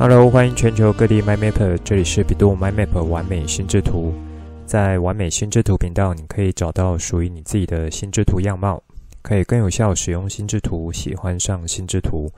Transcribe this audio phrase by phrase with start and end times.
[0.00, 4.14] Hello，欢迎全球各地 MyMapper，这里是百度 MyMap 完美心智图。
[4.64, 8.82] 在完美心智图频道，你可以找到属于你自己的心智图样貌，
[9.20, 12.32] 可以更有效使用心智图，喜欢上心智图。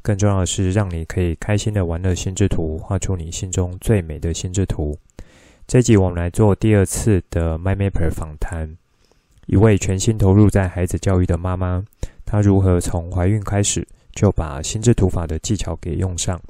[0.00, 4.96] 更重要的是，让你可以开心的玩乐心智图，画出你心中最美的心智图。
[5.66, 8.76] 这集我们来做第二次的 MyMapper 访谈，
[9.46, 11.84] 一位全心投入在孩子教育的妈妈，
[12.24, 16.40] 她如何从怀孕开始就把心智图法的技巧给用上。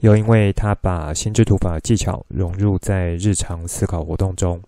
[0.00, 4.58] 又因为他把心智图法技巧融入在日常思考活动中，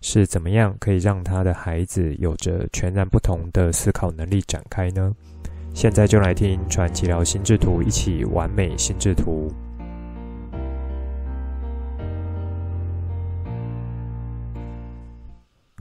[0.00, 5.14] 是怎么样可以让他的孩子有着全然不同的思考能力展开呢？
[5.72, 9.52] 现在就来听传奇聊心智图，一起完美心智图。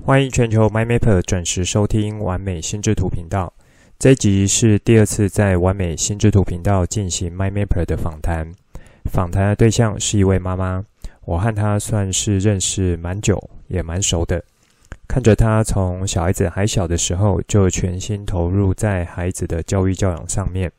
[0.04, 3.52] 欢迎全球 MyMapper 准时收听完美心智图频道。
[3.98, 8.52] 这集是第二次在完美心智图频道进行 MyMapper 的访谈。
[9.06, 10.84] 访谈的对象是一位妈妈，
[11.26, 14.44] 我和她算是认识蛮久，也蛮熟的。
[15.08, 20.72] 看着她从小孩子还小的时候，就全心投入在孩子的教育教养上面。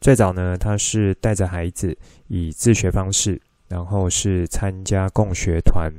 [0.00, 5.92] 最早呢，她是带着孩子以自学方式，然后是参加共学团，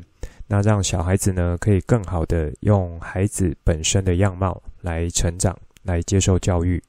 [0.48, 6.82] 那让小孩子呢可以更好的用孩子本身的样貌来成长，来接受教育。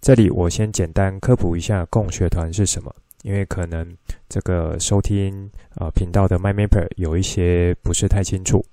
[0.00, 2.94] 这里我先简单科普一下共学团是什么。
[3.22, 3.86] 因为可能
[4.28, 8.64] 这个收听、呃、频道的 MyMapper 有一些不是太清楚，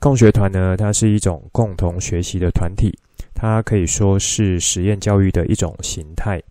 [0.00, 2.96] 共学团呢，它是一种共同学习的团体，
[3.34, 6.42] 它可以说是实验教育的一种形态，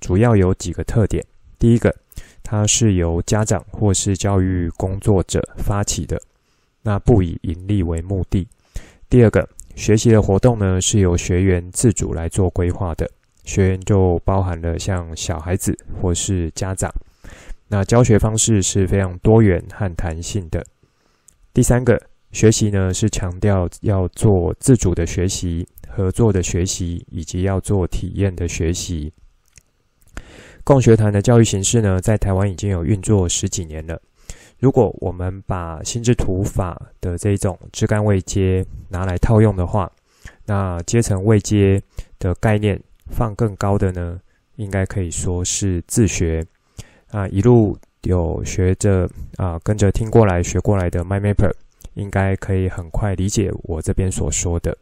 [0.00, 1.24] 主要有几个特点。
[1.58, 1.94] 第一个，
[2.42, 6.20] 它是由家长或是教育工作者发起的，
[6.82, 8.46] 那不以盈利为目的。
[9.10, 13.10] 第二个，学习的活动呢，是由学员自主来做规划的。
[13.48, 16.92] 学员就包含了像小孩子或是家长，
[17.68, 20.62] 那教学方式是非常多元和弹性的。
[21.54, 21.98] 第三个，
[22.30, 29.10] 学习呢是强调要做自主的学习、合作的学习，以及要做体验的学习。
[30.62, 33.98] 共学团的教育形式呢，在台湾已经有运作十几年了。
[34.58, 39.90] 如果我们把心智图法的这种枝干位阶拿来套用的话，
[40.44, 41.82] 那阶层位阶
[42.18, 42.78] 的概念。
[43.10, 44.20] 放更高的呢，
[44.56, 46.44] 应该可以说是自学
[47.10, 51.52] 啊，一路有学着啊，跟着听过来学过来的 MyMapper，
[51.94, 54.76] 应该可以很快理解我这边所说的。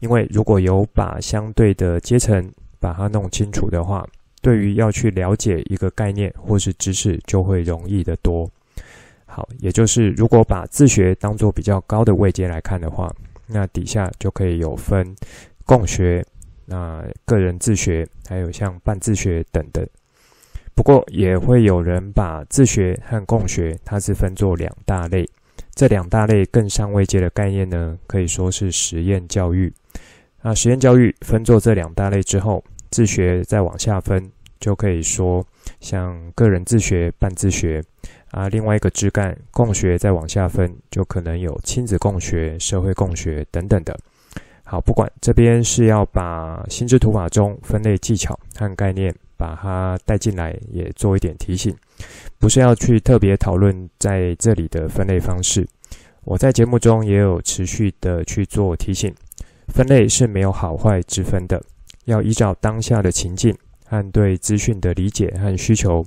[0.00, 2.50] 因为如果有把相对的阶层
[2.80, 4.06] 把它弄清楚的话，
[4.40, 8.50] 对于要去了解一个概念或是知识，就会容易得多。
[9.26, 13.14] 好，也就是如果把自学当做比较高的位阶来看的话，
[13.46, 15.14] 那底下就可以有分
[15.64, 16.24] 共学。
[16.70, 19.86] 那个人自学，还有像半自学等等，
[20.74, 25.26] 不过也会有人把自学和共学，它是分作两大类。
[25.74, 29.72] 这两大类更上位阶的概念呢，可以说是实验教育。
[30.42, 34.30] 那实验教育分作这两大类之后，自学再往下分，
[34.60, 35.44] 就可以说
[35.80, 37.82] 像个人自学、半自学
[38.30, 38.48] 啊。
[38.48, 43.98] 另外一个枝干共学再往下分，就可能有亲子共学、社会共学等等的。
[44.70, 51.74] 好，不管这边是要把心智图法中分类技巧和概念把它带进来，也做一点提醒，
[52.38, 55.66] 不是要去特别讨论在这里的分类方式。
[56.22, 59.10] 我在节目中也有持续的去做提醒，
[59.68, 61.58] 分类是没有好坏之分的，
[62.04, 63.56] 要依照当下的情境
[63.86, 66.04] 和对资讯的理解和需求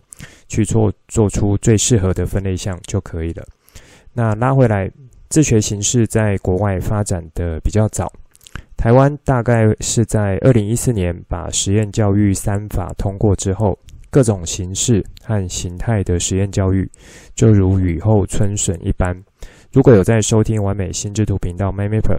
[0.48, 3.44] 去做，做出最适合的分类项就可以了。
[4.14, 4.92] 那拉回来，
[5.30, 8.14] 自学形式在国外发展的比较早。
[8.81, 13.78] 台湾大概是在二零一四年把实验教育三法通过之后，
[14.09, 16.90] 各种形式和形态的实验教育
[17.36, 19.16] 就如雨后春笋一般。
[19.72, 22.18] 如果有在收听完美心智图频道 MyMapper，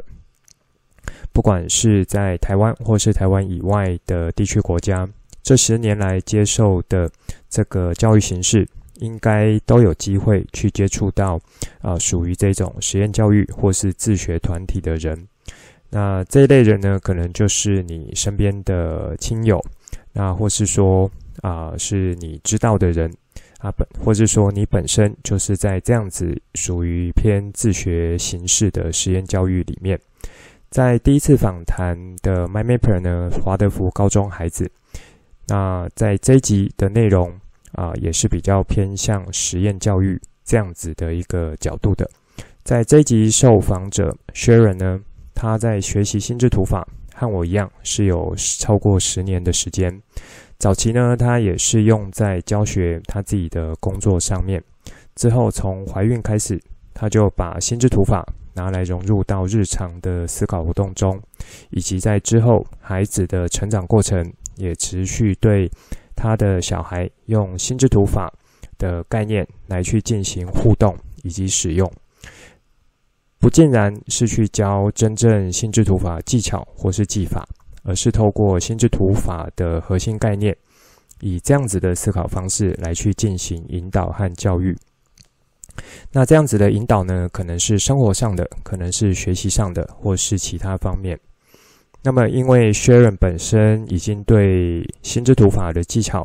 [1.33, 5.09] 不管是在台湾或是台湾以外的地区国家，
[5.43, 7.11] 这十年来接受的
[7.51, 8.65] 这个教育形式，
[9.01, 11.41] 应该都有机会去接触到
[11.81, 15.27] 啊，属于这种实验教育或是自学团体的人。
[15.95, 19.63] 那这一类人呢，可能就是你身边的亲友，
[20.15, 21.11] 那或是说
[21.43, 23.13] 啊、是你知道的人
[23.59, 30.01] 啊，本或是说你本身就是在这样子属于偏自学形式的实验教育里面。
[30.71, 34.71] 在第一次访谈的 MyMapper 呢，华德福高中孩子，
[35.47, 37.31] 那在这一集的内容
[37.73, 42.09] 啊、也是比较偏向实验教育这样子的一个角度的。
[42.63, 44.99] 在这一集受访者 Sharon 呢。
[45.43, 46.87] 他在学习心智图法，
[47.17, 49.93] 和我一样是有超过十年的时间。
[50.57, 54.63] 早期呢，他也是用在教学他自己的工作上面。
[55.17, 56.63] 之后从怀孕开始，
[56.95, 58.25] 他就把心智图法
[58.55, 61.21] 拿来融入到日常的思考活动中，
[61.71, 64.25] 以及在之后孩子的成长过程，
[64.55, 65.69] 也持续对
[66.15, 68.33] 他的小孩用心智图法
[68.79, 71.93] 的概念来去进行互动以及使用。
[73.43, 77.45] 不尽然是去教真正心智图法技巧或是技法，
[77.83, 80.57] 而是透过心智图法的核心概念，
[81.21, 84.79] 以这样子的思考方式来去进行引导和教育。
[86.13, 91.19] 那这样子的引导呢，可能是生活上的，可能是学习上的，或是其他方面。
[92.01, 96.25] 那么，因为 Sharon 本身已经对心智图法的技巧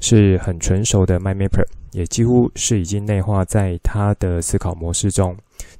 [0.00, 5.36] 是很纯熟的，My Mapper 也几乎是已经内化在他的思考模式中。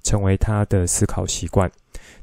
[0.09, 1.71] 成为他的思考习惯，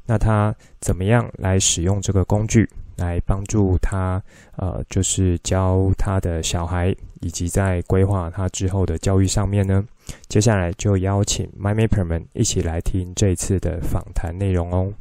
[0.06, 4.20] 那他怎么样来使用这个工具来帮助他？
[4.56, 9.86] 呃，就是教他的小孩，以及在规划他之后的教育上面呢？
[10.28, 14.92] 接下来就邀请 My Mapper 们一起来听这次的访谈内容哦。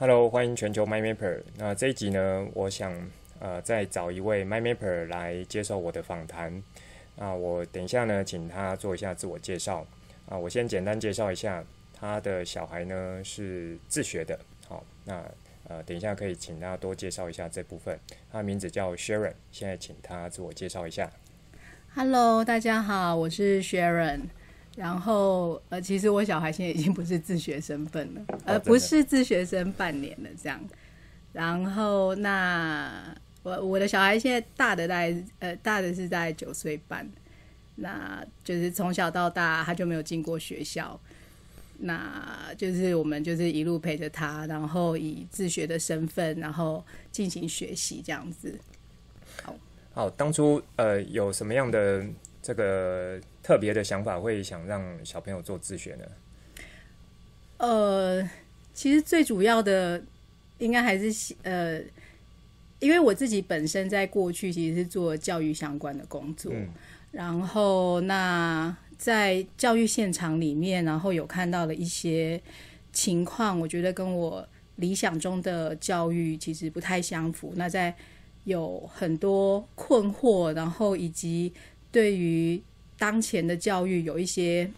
[0.00, 1.42] Hello，欢迎全球 My Mapper。
[1.58, 2.92] 那这一集呢，我想
[3.38, 6.60] 呃再找一位 My Mapper 来接受我的访谈。
[7.14, 9.86] 那我等一下呢，请他做一下自我介绍。
[10.28, 11.64] 啊，我先简单介绍一下，
[11.94, 14.38] 他的小孩呢是自学的。
[14.68, 15.24] 好，那
[15.68, 17.98] 呃，等一下可以请他多介绍一下这部分。
[18.32, 21.08] 他名字叫 Sharon，现在请他自我介绍一下。
[21.94, 24.22] Hello，大家好，我是 Sharon。
[24.76, 30.60] 然后呃，其实我小孩现在已经不是自学身份了，哦、呃，不是自学生半年了这样。
[31.32, 37.08] 然后那我我的小孩现在大的大概呃大的是在九岁半。
[37.76, 40.98] 那就是从小到大，他就没有进过学校。
[41.78, 46.82] 那就是我们就是一路陪着他，然后以自学的身份，然后
[47.12, 48.58] 进行学习这样子。
[49.42, 49.54] 好，
[49.92, 52.02] 好，当初呃有什么样的
[52.42, 56.04] 这个特别的想法，会想让小朋友做自学呢？
[57.58, 58.30] 呃，
[58.72, 60.02] 其实最主要的
[60.56, 61.78] 应该还是呃，
[62.78, 66.50] 因为我自己本身在过去其实是做教育相关的工作。
[66.54, 66.68] 嗯
[67.16, 72.38] 然后，那在教育现场里面，然后有看到了一些
[72.92, 77.54] 情况，我觉得跟我理想中的教育其实不太相符。
[77.56, 77.94] 那在
[78.44, 81.50] 有很多困惑，然后以及
[81.90, 82.60] 对于
[82.98, 84.70] 当前的教育有一些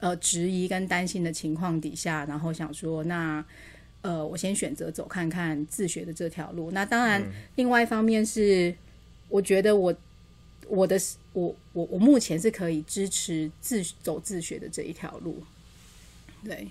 [0.00, 3.42] 呃质疑跟担心的情况底下，然后想说，那
[4.02, 6.70] 呃，我先选择走看看自学的这条路。
[6.72, 8.74] 那当然，另外一方面是，
[9.30, 9.94] 我觉得我。
[10.68, 10.96] 我的
[11.32, 15.42] 我我我目前是可以支持自走自学的这一条路，
[16.44, 16.68] 对。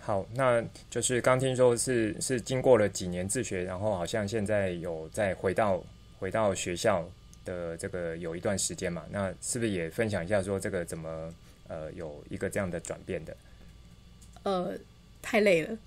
[0.00, 5.82] 好，那就是刚听说是是经过了几年自学，然后好像现在有再回到
[6.18, 7.08] 回到学校
[7.44, 9.02] 的这个有一段时间嘛？
[9.10, 11.32] 那是不是也分享一下说这个怎么
[11.68, 13.36] 呃有一个这样的转变的？
[14.42, 14.76] 呃，
[15.22, 15.78] 太累了，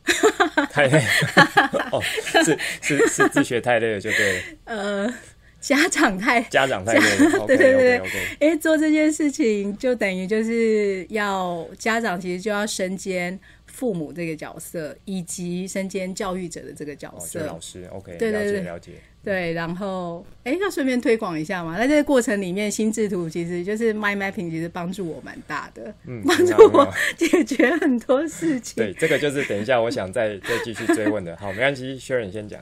[0.71, 0.99] 太累
[1.93, 5.13] 哦，是是是自学太累了就对了， 呃。
[5.61, 6.93] 家长太家长太
[7.47, 8.01] 对对对，
[8.39, 17.41] 因为做这件事情就等于就是要家长其实就要身兼父母这个角色，以及身兼教育者的这个角色。
[17.41, 18.91] 哦、老师，OK，对对对，了解了解。
[19.23, 21.77] 对，然后哎，要顺便推广一下嘛。
[21.77, 26.87] 在这个过程里面，心智图其实就是 Mind Mapping，其实帮助我蛮大的，嗯，帮助我
[27.17, 28.75] 解决很多事情。
[28.83, 31.35] 对，这个就是等一下我想再再继续追问的。
[31.35, 32.61] 好，没关系，Sharon 先讲。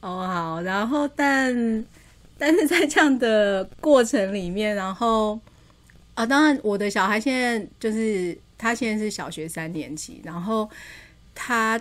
[0.00, 1.84] 哦，好，然后但。
[2.38, 5.38] 但是在这样的过程里面，然后
[6.14, 10.70] 啊，当然我的小孩现在就是他现在是小学三年级，然后
[11.34, 11.80] 他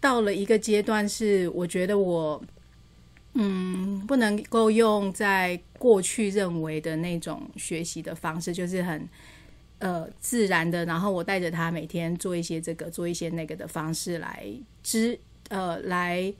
[0.00, 2.42] 到了一个阶段，是我觉得我
[3.34, 9.08] 嗯不能够用在过去认为的那种学习的方式，就是很
[9.78, 14.44] 呃自然的，然后我带着他每天做一些这个做一些那个的方式来
[14.82, 15.16] 支
[15.50, 16.34] 呃来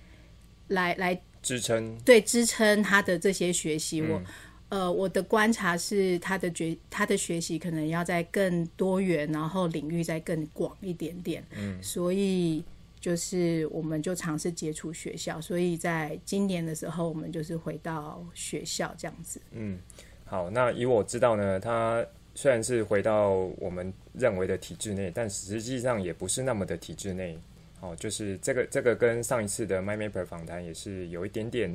[0.67, 1.21] 来来。
[1.45, 4.23] 来支撑对支撑他的这些学习，嗯、我
[4.71, 11.45] 呃我的观察是他的学他的学习可能要在更多元，然后领域再更广一点点。
[11.55, 12.65] 嗯，所以
[12.99, 19.39] 就是我们就尝试接触学校，所以在今年的时候，我们就是回到学校这样子。
[19.53, 19.79] 嗯，
[20.25, 27.39] 好，那以我知道呢，他虽然是回到我们认为的体制内，但实际上也不是那么的体制内。
[27.85, 31.71] 哦，就是这个这个跟上一次的 MindMapper 访谈也是有一点点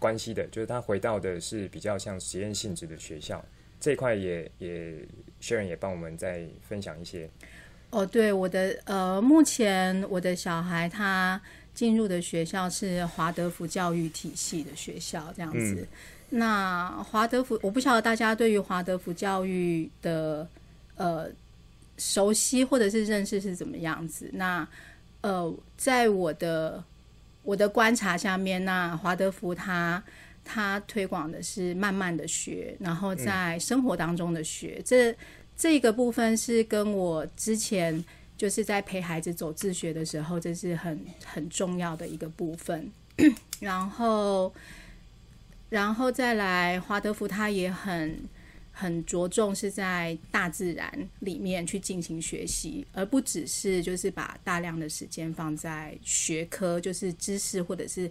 [0.00, 3.44] 关系的，就是他回到的是比较像实验性质的学校
[3.78, 4.94] 这一块也，也也
[5.40, 7.30] Sharon 也帮我们再分享一些。
[7.90, 11.40] 哦，对，我的呃，目前我的小孩他
[11.74, 15.86] 进入的学校是华德福教育体系的学校，这样子。
[16.30, 20.48] 嗯、那华德福，我不晓得大家对于华德福教育的
[20.96, 21.30] 呃
[21.98, 24.28] 熟悉或者是认识是怎么样子。
[24.32, 24.66] 那
[25.22, 26.84] 呃，在我的
[27.42, 30.02] 我的观察下面，那华德福他
[30.44, 34.80] 他推广的是慢慢的学，然后在生活当中的学。
[34.84, 35.16] 这
[35.56, 38.04] 这个部分是跟我之前。
[38.34, 42.90] 就是在陪孩子走自学的时候，这是很很重要的一个部分。
[43.60, 44.52] 然后，
[45.68, 48.18] 然后再来，华德福他也很
[48.72, 58.10] 很着重是在大自然里面去进行学习，而不只是就是把大量的时间放在学科，就是知识或者是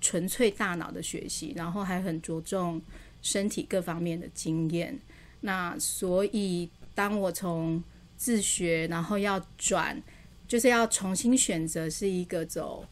[0.00, 2.80] 纯粹大脑的学习，然后还很着重
[3.22, 4.96] 身体各方面的经验。
[5.40, 7.82] 那所以，当我从
[8.16, 10.00] 自学，然后要转，
[10.46, 12.86] 就是要重新选择是一个走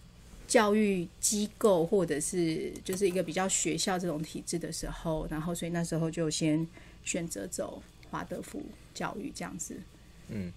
[0.48, 6.66] 教育机构，或者是就是一个比较学校这种体制的时候，然后所以那时候就先
[7.10, 8.62] 选择走华德福
[8.94, 9.74] 教育这样子。
[10.28, 10.52] 嗯，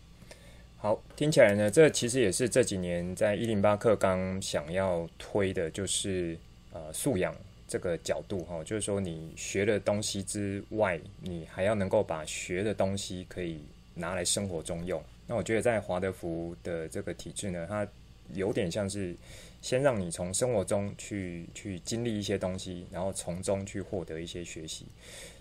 [0.77, 6.37] 好，听起来呢，这其实也是这几年在一零八课纲想要推的，就是
[6.71, 7.35] 呃素养
[7.67, 13.59] 这个角度哈，就是说你学的东西之外，你还要能够把学的东西可以。
[13.95, 17.87] 拿来生活中用，那我觉得在华德福的这个体制呢，它
[18.33, 19.15] 有点像是
[19.63, 24.85] 先让你从生活中去去经历一些东西，然后从中去获得一些学习。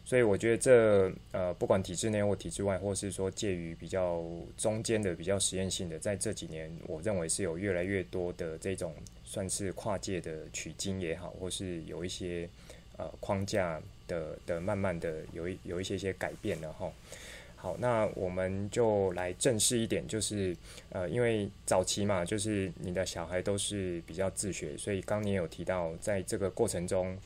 [0.04, 4.24] 所以我觉得这呃，不管体制内或体制外，或是说介于比较
[4.56, 12.48] 中间的、比较实验性的，在这几年，我认为是有越来越多的这种算是跨界的取经也好，或是有一些
[12.96, 16.92] 呃框架的的慢慢的有一有一些些改变了哈。
[17.62, 20.56] 好，那我们就来正式一点，就是
[20.88, 27.16] 呃，因为早期嘛，就是你的小孩都是比较自学，所以刚你有提到，在这个过程中，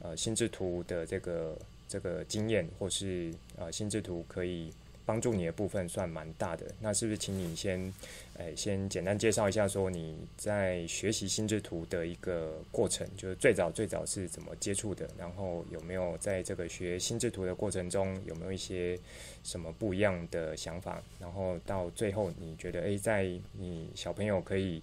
[0.00, 4.72] 呃，心智图的这个这个经验，或是呃，心智图可以。
[5.06, 7.92] 帮助你的部分算蛮大的，那是不是请你先，
[8.36, 18.98] 诶、欸，先简单介绍一下，说你在学习心智图的一个过程，就是最早最早是怎么接触的，然后有没有在这个学心智图的过程中，有没有一些
[19.44, 24.82] 什么不一样的想法，然后到最后你觉得，诶、在你小朋友可以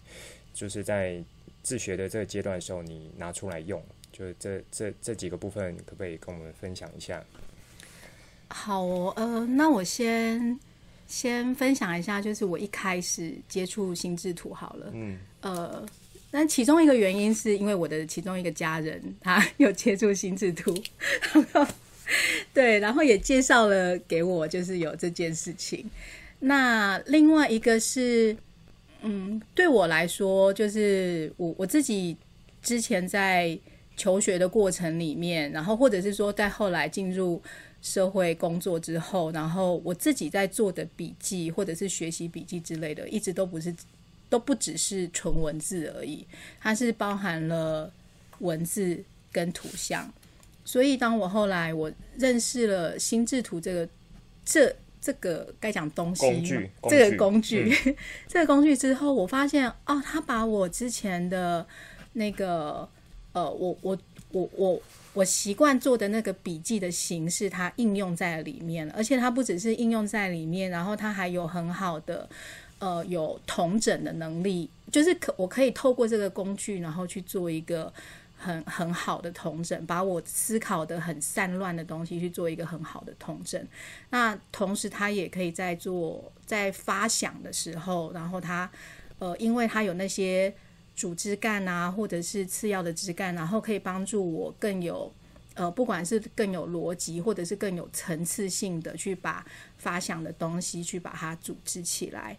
[0.53, 1.21] 就是在
[1.61, 7.21] 自学的这个阶段的时候，你拿出来用，就是这这这几个部分，可不可以跟我们分享一下？
[8.47, 10.57] 好，呃，那我先
[11.11, 15.85] 先分享一下，就是我一开始接触心智图好了，嗯，呃，
[16.31, 20.73] 那其中一个原因是因为我的其中一个家人他有接触心智图，
[22.53, 25.85] 对，然后也介绍了给我，就是有这件事情。
[26.39, 28.33] 那另外一个是，
[29.01, 32.15] 嗯，对我来说，就是我我自己
[32.63, 33.59] 之前在
[33.97, 37.43] 求学的过程里面，然后或者是说在后来进入。
[37.81, 43.75] 社会工作之后，然后我自己在做的笔记或者是学习笔记之类的，一直都不是，
[44.29, 46.25] 都不只是纯文字而已，
[46.59, 47.91] 它是包含了
[48.37, 50.07] 文字跟图像。
[50.63, 53.89] 所以，当我后来我认识了心智图这个
[54.45, 57.95] 这这个该讲东西工具，这个工具，嗯、
[58.29, 61.65] 这个工具之后，我发现哦，他把我之前的
[62.13, 62.87] 那个
[63.33, 63.97] 呃，我我
[64.31, 64.81] 我我。
[65.13, 72.29] 我习惯做的那个笔记的形式，它应用在里面了，而且它不只是应用在里面，然后它还有很好的，
[72.79, 77.91] 呃，有统整的能力，就是可我可以透过这个工具，然后去做一个
[78.37, 83.61] 很很好的统整，把我思考的很散乱的东西去做一个很好的统整。
[84.11, 88.71] 那同时，它也可以在做在发想的时候，然后它，
[89.19, 90.53] 呃，因为它有那些。
[91.01, 95.11] 主枝干啊，或者是次要的枝干，然后可以帮助我更有，
[95.55, 99.43] 呃，不管是更有逻辑，或者是更有层次性的去把
[99.79, 102.37] 发想的东西去把它组织起来。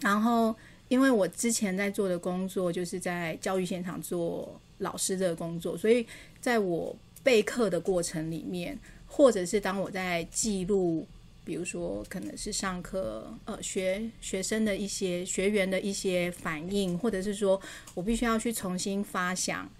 [0.00, 0.54] 然后，
[0.86, 6.06] 因为我之前在做的工作就是在教育现场做老师这个工作，所以
[6.40, 8.78] 在我备课的过程里面，
[9.08, 11.04] 或者是当我在记录。
[11.44, 17.60] 比如说，可能是上课，呃，学学生的一些学员的一些反应，或者是说
[17.94, 19.70] 我必须要去重新发想，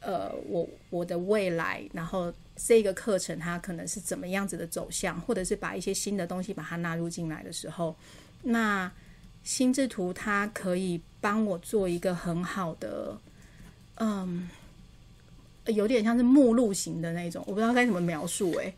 [0.00, 7.96] 呃，我我的未来，然后这个课程它可能是怎么样子的走向，或者是把一些新的东西把它纳入进来的时候，
[8.42, 8.90] 那
[9.42, 13.18] 心智图它可以帮我做一个很好的，
[13.96, 14.48] 嗯，
[15.66, 18.74] 有点像是目录型的那种，我不知道该怎么描述，欸，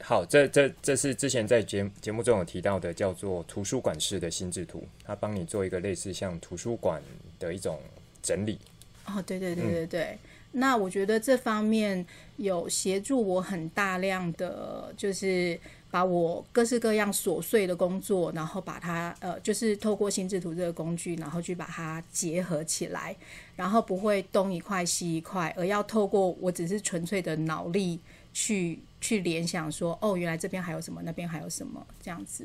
[0.00, 7.00] 好，这这这是之前在节节目中有提到的，叫做图书馆式的心智图，它帮你做一个类似像图书馆
[7.38, 7.80] 的一种
[8.22, 8.58] 整理，
[9.06, 10.02] 哦，对对对对对。
[10.02, 10.18] 嗯、
[10.52, 12.04] 那我觉得这方面
[12.36, 15.58] 有协助我很大量的，就是
[15.90, 23.16] 把我各式各样琐碎的工作，然后把它呃，就是透过心智图这个工具，然后去把它结合起来，
[23.56, 27.98] 然后不会东一块西一块，而要透过我只是纯粹的脑力
[28.34, 32.44] 去去联想说，哦，原来这边还有什么，那边还有什么，这样子。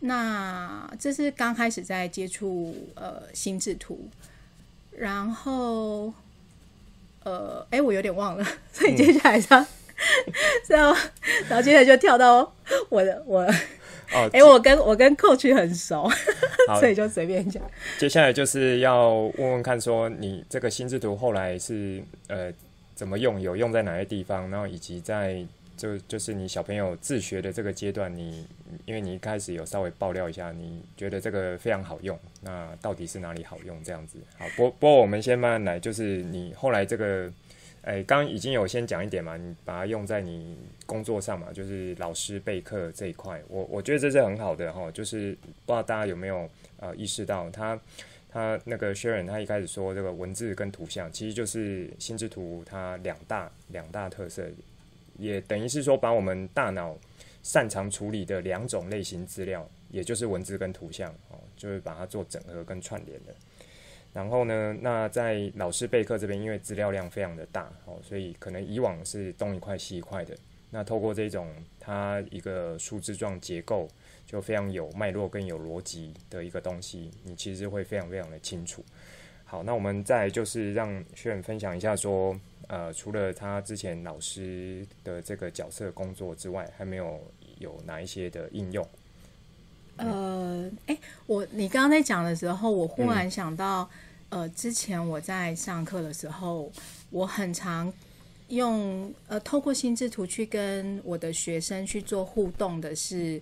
[0.00, 4.08] 那这是刚开始在接触呃心智图，
[4.92, 6.14] 然后
[7.24, 9.66] 呃哎我有点忘了，所以接下来这样，
[10.68, 11.00] 然后
[11.48, 12.54] 然后接下来就跳到
[12.88, 13.40] 我的我
[14.12, 16.08] 哦哎我跟我跟 Coach 很熟，
[16.78, 17.60] 所以就随便讲。
[17.98, 22.52] 接下来就是要问问看，说你这个心智图后来是呃
[22.98, 25.46] 怎么用，有用在哪些地方，然后以及在。
[25.78, 28.44] 就就是你小朋友自学的这个阶段，你
[28.84, 33.80] 因为你一开始有稍微爆料一下，你觉得这个非常好用，那到底是哪里好用？
[33.84, 37.32] 这样子，好，不不过我们先慢慢来，就是你后来这个，
[37.82, 45.30] 哎，刚已经有先讲一点嘛，你把它用在你工作上嘛，就是老师备课这一块，我我觉得这是很好的哈，就是
[45.64, 46.50] 不知道大家有没有
[46.80, 47.78] 呃意识到它
[48.28, 54.48] 他那个 Sharon 他一开始说这个文字跟图像，其实就是心智图它两大两大特色。
[55.18, 56.96] 也等于是说，把我们大脑
[57.42, 63.34] 擅长处理的两种类型资料，也就是文字跟图像，哦，就是把它做整合跟串联的。
[64.12, 70.36] 然后呢，那在老师备课这边，因为资料量非常的大，哦，所以可能以往是东一块西一块的。
[70.70, 73.88] 那透过这种它一个树枝状结构，
[74.28, 78.84] 就非常有脉络跟有逻辑的一个东西，你其实会非常非常的清楚。
[79.44, 82.38] 好，那我们再就是让学员分享一下说。
[82.68, 87.18] 呃，除了他之前老师的这个角色工作之外，还没有
[87.60, 88.86] 有哪一些的应用？
[89.96, 93.88] 呃，哎，我你刚刚在讲的时候，我忽然想到，
[94.28, 96.70] 嗯、呃，之前我在上课的时候，
[97.08, 97.90] 我很常
[98.48, 103.40] 用呃，透过心智图去跟我的学生去做互动的是，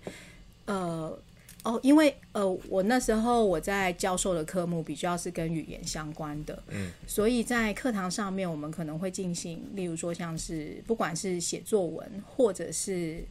[0.66, 1.18] 呃。
[1.64, 13.24] 哦，因为呃，我那时候我在教授的科目比较是跟语言相关的，嗯，所以在课堂上面，我们可能会进行，例如说像是不管是写作文，或者是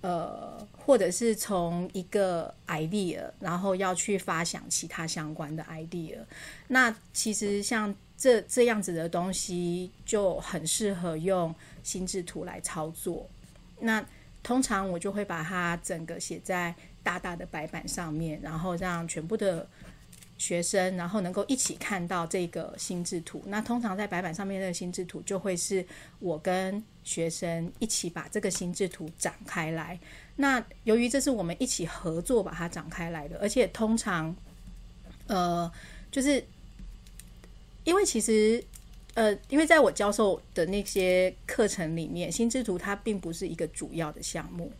[0.00, 6.16] 呃，或者是从一个 idea，然后要去发想其他相关的 idea，
[6.68, 13.28] 那其实像这这样子的东西就很适合用心智图来操作。
[13.80, 14.02] 那
[14.48, 16.74] 通常我就会把它整个写在。
[17.00, 19.66] 大大的白板上面，然后让全部的
[20.36, 23.42] 学生，然后能够一起看到这个心智图。
[23.46, 25.82] 那通常在白板上面的心智图，就会是
[26.18, 29.98] 我跟学生一起把这个心智图展开来。
[30.36, 34.34] 那由于这是我们一起合作把它展开来的，而且通常，
[35.28, 35.72] 呃，
[36.10, 36.44] 就是
[37.84, 38.62] 因为其实，
[39.18, 44.70] 呃，因为在我教授的那些课程里面，心智图它并不是一个主要的项目。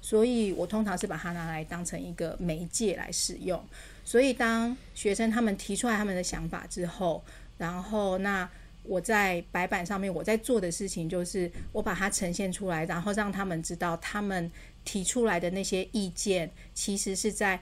[0.00, 3.62] 所以我通常是把它拿来当成一个媒介来使用。
[4.02, 7.22] 所以当学生他们提出来他们的想法之后，
[7.58, 8.48] 然后那
[8.82, 14.50] 我在白板上面我在做的事情就是我把它呈现出来，然后让他们知道他们
[14.84, 17.60] 提出来的那些意见其实是在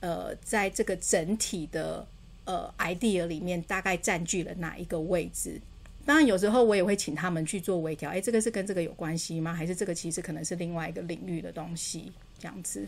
[0.00, 2.06] 呃在这个整体的
[2.44, 5.58] 呃 idea 里面大概占据了哪一个位置。
[6.08, 8.10] 当然，有时候我也会请他们去做微调。
[8.10, 9.52] 诶，这个是跟这个有关系吗？
[9.52, 12.10] 还是这个其实可能是另外一个领域的东西？
[12.38, 12.86] 这样子，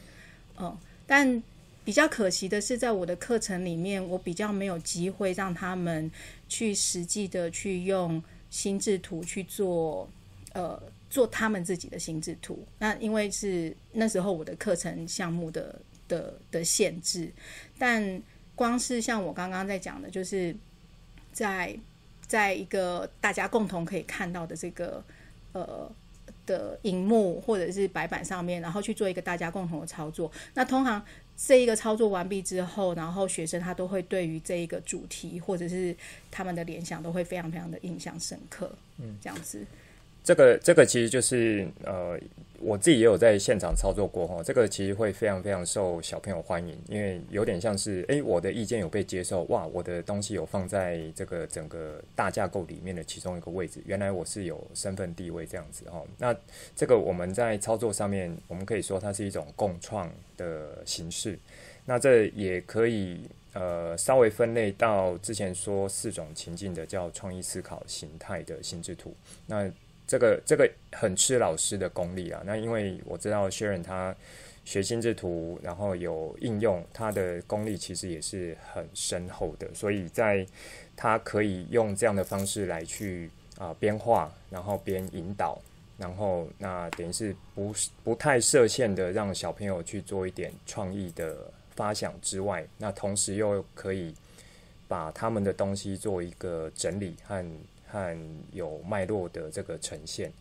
[0.59, 0.74] 嗯。
[1.06, 1.42] 但
[1.85, 6.11] 比较可惜的是，在我的课程里面，我比较没有机会让他们
[6.48, 10.09] 去实际的去用心智图去做，
[10.54, 12.66] 呃，做他们自己的心智图。
[12.78, 15.78] 那因为是那时候我的课程项目的
[16.09, 17.30] 的的限制。
[17.76, 18.22] 但
[18.54, 20.56] 光是像我刚刚在讲的，就是
[21.35, 21.78] 在。
[22.30, 25.02] 在一个大家共同可以看到的这个
[25.50, 25.90] 呃
[26.46, 30.30] 的荧幕或者是白板上面，然后去做一个大家共同的操作。
[30.54, 31.04] 那通常
[31.36, 35.96] 这一个操作完毕之后，然后学生他都会对于这一个主题或者是
[36.30, 38.70] 他们的联想都会非常非常的印象深刻。
[38.98, 39.66] 嗯，这样子。
[40.22, 42.18] 这个这个其实就是呃。
[42.62, 56.04] 我自己也有在现场操作过哈，这个其实会非常非常受小朋友欢迎，因为有点像是诶，我的意见有被接受，哇，我的东西有放在这个整个大架构里面的其中一个位置，原来我是有身份地位这样子哈。
[56.18, 56.37] 那
[56.76, 61.38] 这个我们在操作上面，我们可以说它是一种共创的形式。
[61.87, 63.22] 那这也可以
[63.54, 69.14] 呃稍微分类到之前说四种情境的叫创意思考形态的心智图。
[69.46, 69.66] 那
[70.10, 72.42] 这个这个很吃老师的功力啊。
[72.44, 74.12] 那因为我知道 Sharon 他
[74.64, 79.72] 学心智图，然后有应用，他的功力其实也是很深厚的。
[79.72, 80.44] 所以在
[80.96, 85.56] 他可以用这样的方式来去啊边画，然后边引导，
[85.96, 91.36] 然后那等于是不不太设限的让小朋友去做一点创意的
[91.76, 94.12] 发想之外，那同时又可以
[94.88, 97.44] 把他们的东西做一个整理和
[97.90, 98.16] 和
[98.53, 100.33] 有脉络的这个呈现。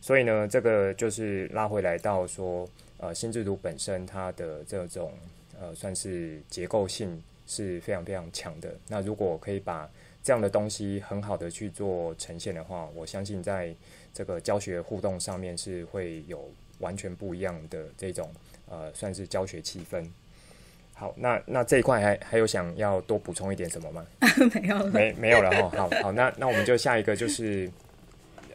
[0.00, 5.12] 所以呢，这个就是拉回来到说，呃，心智图本身它的这种
[5.60, 8.74] 呃，算是结构性是非常非常强的。
[8.88, 9.88] 那如果可以把
[10.22, 13.74] 这样的东西很好的去做呈现的话，我相信在
[14.12, 18.30] 这个教学互动上面是会有完全不一样的这种
[18.68, 20.06] 呃，算是教学气氛。
[20.94, 24.06] 好，那那这一块还还有想要多补充一点什么吗？
[24.54, 25.70] 没有了，没没有了哈。
[25.76, 27.70] 好好，那那我们就下一个就是。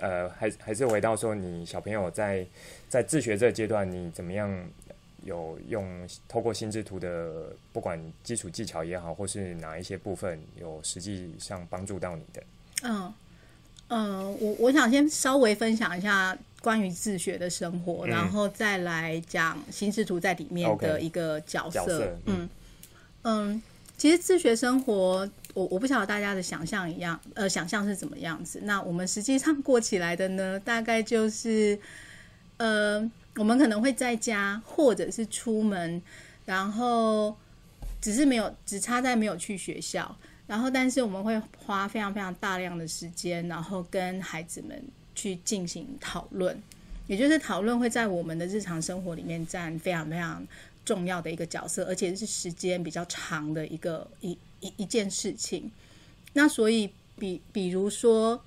[0.02, 2.46] 呃，还还是回到说，你小朋友在
[2.88, 4.50] 在自学这个阶段，你怎么样
[5.24, 12.44] 有用透过心智图的，不管基础技巧也好，或是哪一些部分有实际上帮助到你的？
[12.84, 13.14] 嗯
[13.90, 21.82] 嗯，我我想先稍微分享一下关于自学的生活，嗯、然后再来讲心智图在里面的一个角色。
[21.82, 22.50] Okay, 角色嗯嗯。
[23.24, 23.62] 嗯
[23.98, 28.62] 其实自学生活，我我不晓得大家的想象一样，呃，想象是怎么样子。
[28.64, 31.78] 那我们实际上过起来的呢，大概就是，
[32.56, 36.02] 呃，我们可能会在家，或者是出门，
[36.46, 37.36] 然后
[38.00, 40.16] 只是没有，只差在没有去学校。
[40.50, 44.84] 然后，但是我们会花非常非常大量的时间，然后跟孩子们
[45.16, 46.62] 去进行讨论，
[47.08, 50.46] 也就是讨论会在我们的日常生活里面占非常非常。
[50.86, 55.70] 重要的一个角色，而且是时间比较长的一个一一一件事情。
[56.34, 58.42] 那所以比比如说，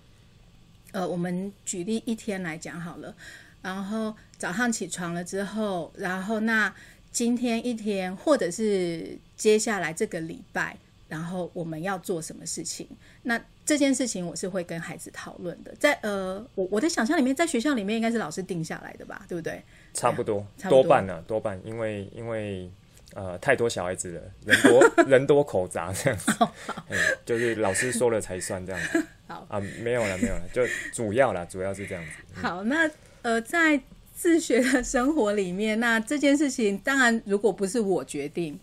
[0.91, 3.15] 呃，我们举例一天来讲好了。
[3.61, 6.75] 然后早上起床了之后，然后那
[7.13, 10.77] 今天一天，或者是接下来这个礼拜，
[11.13, 12.89] 然后我们要做什么事情？
[13.25, 15.71] 那这件事情我是会跟孩子讨论的。
[15.79, 19.63] 在呃，我我的想象里面，在学校里面应该是老师定下来的吧，对不对？
[19.93, 22.71] 差不多，多半呢，多半，因为因为
[23.13, 26.33] 呃太多小孩子了，人多 人多口杂这样子，
[26.89, 29.05] 嗯，就是老师说了才算这样子。
[29.29, 30.63] 好啊，没有了没有了，就
[30.95, 32.11] 主要啦，主要是这样子。
[32.37, 33.79] 嗯、好，那呃在
[34.15, 38.59] 自学的生活里面，那这件事情当然如果不是我决定，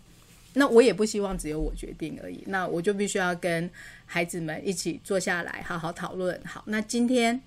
[0.54, 3.70] 那我也不希望只有我决定而已，那我就必须要跟
[4.06, 6.40] 孩子们一起坐下来好好讨论。
[6.44, 7.40] 好，那今天。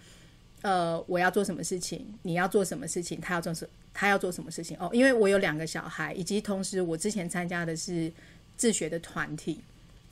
[0.63, 2.05] 呃，我要做什么事情？
[2.21, 3.19] 你要做什么事情？
[3.19, 3.67] 他要做什？
[3.93, 4.77] 他要做什么事情？
[4.79, 8.09] 哦，因为我有两个小孩，以及同时我之前参加的是
[8.55, 9.59] 自学的团体，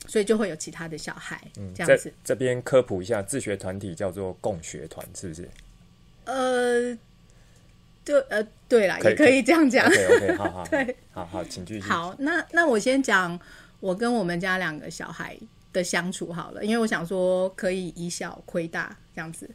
[0.06, 1.40] 所以就会有其他的小孩。
[1.56, 2.12] 嗯，这样子。
[2.22, 5.48] 这边科普一下，自学团体叫做共学团，是不是？
[6.26, 6.98] 呃，
[8.04, 9.86] 对，呃，对啦，也可以这样讲。
[9.86, 11.80] OK，OK，好 好，对，好好，请继续。
[11.80, 13.38] 好，那那我先讲
[13.80, 15.36] 我跟我们家两个小孩
[15.72, 19.48] 的相处好了，因为我想说可以以小亏大这样子。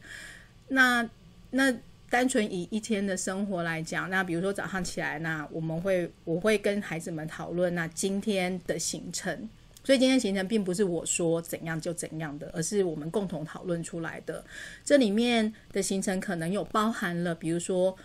[0.70, 1.08] 那
[1.52, 1.74] 那
[2.10, 9.50] 单纯以一天的生活来讲，那比如说早上起来，那我们会我会跟孩子们讨论那今天的行程，
[9.84, 14.44] 所以今天行程并不是我说怎样就怎样的，而是我们共同讨论出来的。
[14.86, 17.96] 这里面的行程可能有包含了，比如说，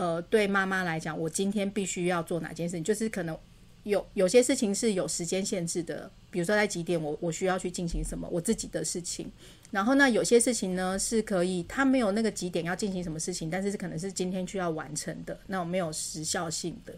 [0.00, 3.38] 呃，对妈妈来讲，我今天必须要做哪件事情，就是可能
[3.82, 9.30] 有有些事情是有时间限制的，比如说在几点我我需要去进行什么我自己的事情。
[9.70, 16.94] 然后呢，有些事情呢是可以，他没有那个几点要进行什么事情，但是可能是今天需要完成的，那种没有时效性的。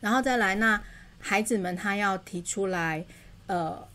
[0.00, 0.82] 然后再来，那
[1.18, 3.04] 孩子们他要提出来，
[3.48, 3.86] 呃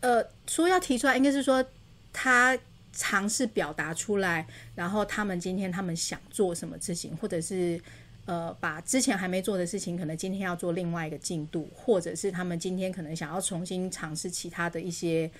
[0.00, 1.62] 呃，说要提出来，应该是说
[2.10, 2.58] 他
[2.98, 7.80] 尝试表达出来，然后他们今天他们想做什么事情，或者是
[8.24, 15.30] 呃把之前还没做的事情，可能今天要做另外一个进度，或者是他们今天可能想要重新尝试其他的一些。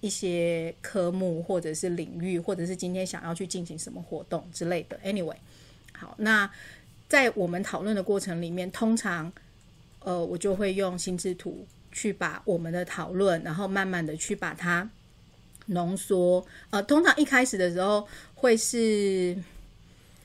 [0.00, 4.98] 一些科目，或者是领域，或者是今天想要去进行什么活动之类的。
[5.02, 5.36] Anyway，
[5.94, 6.50] 好，那
[7.08, 9.32] 在我们讨论的过程里面，通常，
[10.00, 14.86] 呃，我就会用心智图去把我们的讨论，然后慢慢的去把它
[15.66, 16.44] 浓缩。
[16.70, 19.36] 呃，通常一开始的时候会是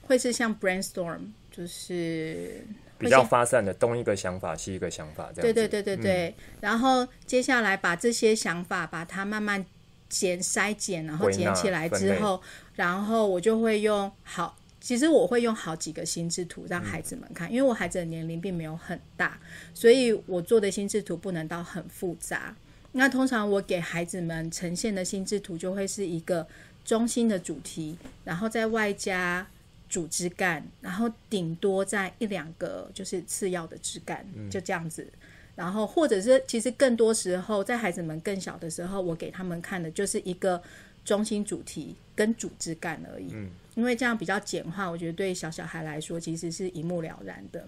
[0.03, 1.19] 会是像 brainstorm，
[1.51, 2.65] 就是。
[2.99, 5.41] 比较发散的，东一个想法，西一个想法，这样。
[5.41, 6.35] 对对对对对。
[6.37, 9.65] 嗯、然后接下来把这些想法，把它慢慢
[10.09, 12.41] 剪筛剪，然后剪起来之后，
[12.75, 19.39] 然后我就会用好，其实我会用好几个心智图让孩子们看，嗯、因为我孩子的年龄并没有很大，
[19.73, 22.53] 所以我做的心智图不能到很复杂。
[22.91, 26.47] 那通常我给孩子们呈现的心智图就会是一个
[26.83, 29.47] 中心的主题，然后再外加。
[29.89, 35.11] 主枝干，然后顶多在一两个就是次要的枝干，就这样子。
[35.55, 40.61] 然后或者是其实更多时候，在孩子们更小的时候，我给他们看的就是一个
[41.03, 43.33] 中心主题跟主枝干而已。
[43.73, 47.67] 因为这样比较简化，我觉得对小小孩来说其实是一目了然的。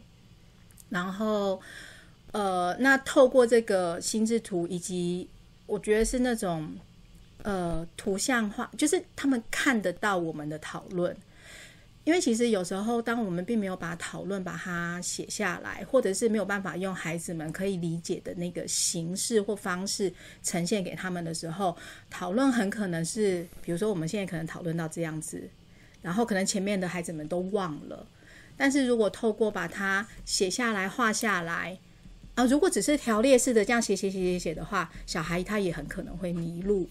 [0.89, 1.59] 然后，
[2.31, 5.27] 呃，那透过这个心智图，以及
[5.65, 6.73] 我觉得是那种
[7.43, 11.15] 呃图像化，就是他们看得到我们的讨论。
[12.03, 21.77] 因为其实有时候，当我们并没有把讨论把它写下来，或者是没有办法用孩子们可以理解的那个形式或方式呈现给他们的时候，
[22.09, 25.47] 讨论很可能是，比如说我们现在可能讨论到这样子，
[26.01, 28.07] 然后可能前面的孩子们都忘了。
[28.57, 31.77] 但是如果透过把它写下来、画下来，
[32.35, 36.89] 啊，如果只是条列式的这样写写写写写的话，小孩他也很可能会迷路。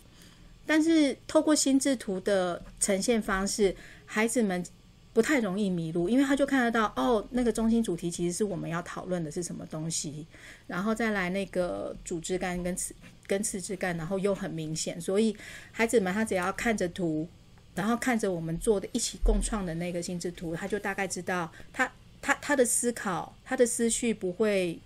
[0.67, 3.75] 但是透过心智图的呈现方式，
[4.07, 4.65] 孩子们。
[5.13, 10.25] 不太容易迷路，因为他就看得到哦，那个中心主题其实是我们要讨论的是什么东西，
[10.69, 12.95] 然后再来那个主枝干跟次
[13.27, 15.37] 跟次枝干，然后又很明显，所以
[15.73, 17.27] 孩子们他只要看着图，
[17.75, 24.79] 然后看着我们做的一起共创的那个心智图，他就大概知道他他他的思考，他的思绪不会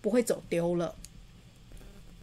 [0.00, 0.94] 不会走丢了。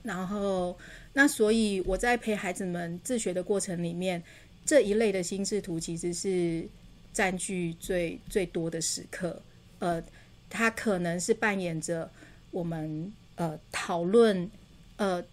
[0.04, 0.78] 然后
[1.14, 4.22] 那所以我在陪孩子们自学的过程里面，
[4.66, 6.68] 这一类的心智图其实是。
[7.16, 9.42] 占据最最多的时刻，
[9.80, 10.04] 呃，
[10.50, 12.12] 它可能是扮演着
[12.52, 14.52] 我们呃讨论，
[14.98, 15.24] 呃，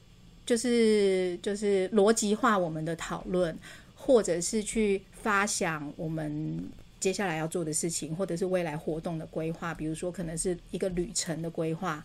[0.47, 3.59] 就是就是逻辑化我们的讨论，
[3.97, 6.63] 或者是去发想我们
[7.03, 12.05] 接下来要做的事情，或者是未来活动的规划，比如说可能是一个旅程的规划，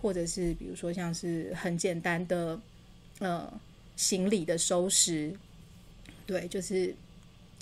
[0.00, 2.58] 或者是比如说像是很简单的
[3.18, 3.52] 呃
[3.96, 5.30] 行李的收拾，
[6.26, 6.94] 对，就是。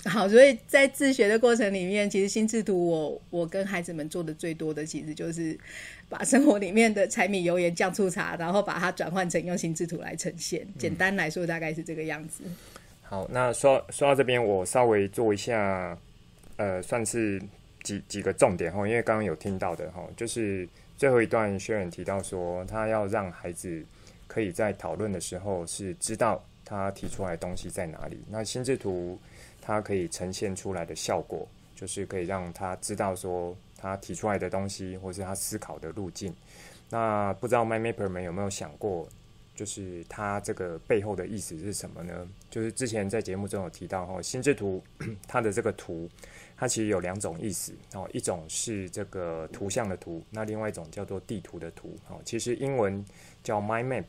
[0.05, 5.57] 好，所以在自学的过程里面，其实心智图我我跟孩子们做的最多的，其实就是
[6.07, 10.65] 把生活里面的柴米油盐酱醋茶，然后把它转换成用心智图来呈现。
[10.77, 12.43] 简单来说，大概是这个样子。
[12.45, 12.55] 嗯、
[13.01, 15.97] 好，那说说到这边，我稍微做一下，
[16.57, 17.41] 呃，算是
[17.81, 20.67] 几几个重点哈，因为刚刚有听到的哈，就是
[20.97, 23.83] 最后一段学员提到说，他要让孩子
[24.27, 28.19] 可以在讨论的时候是知道他提出来的东西在哪里。
[28.29, 29.17] 那心智图。
[29.59, 36.33] 它可以呈现出来的效果，就是可以让他知道说他提出来的东西，或是他思考的路径。
[36.89, 39.05] 那不知道 My Mapper 们有没有想过，
[39.57, 42.25] 就是它这个背后的意思是什么呢？
[42.49, 44.81] 就是之前在节目中有提到哈，心智图
[45.27, 46.09] 它的这个图，
[46.57, 52.19] 它其实有两种意思哦，一种是这个图像的图，那另外一种叫做地图的图哦。
[52.25, 53.05] 其实英文
[53.43, 54.05] 叫 Mind Map，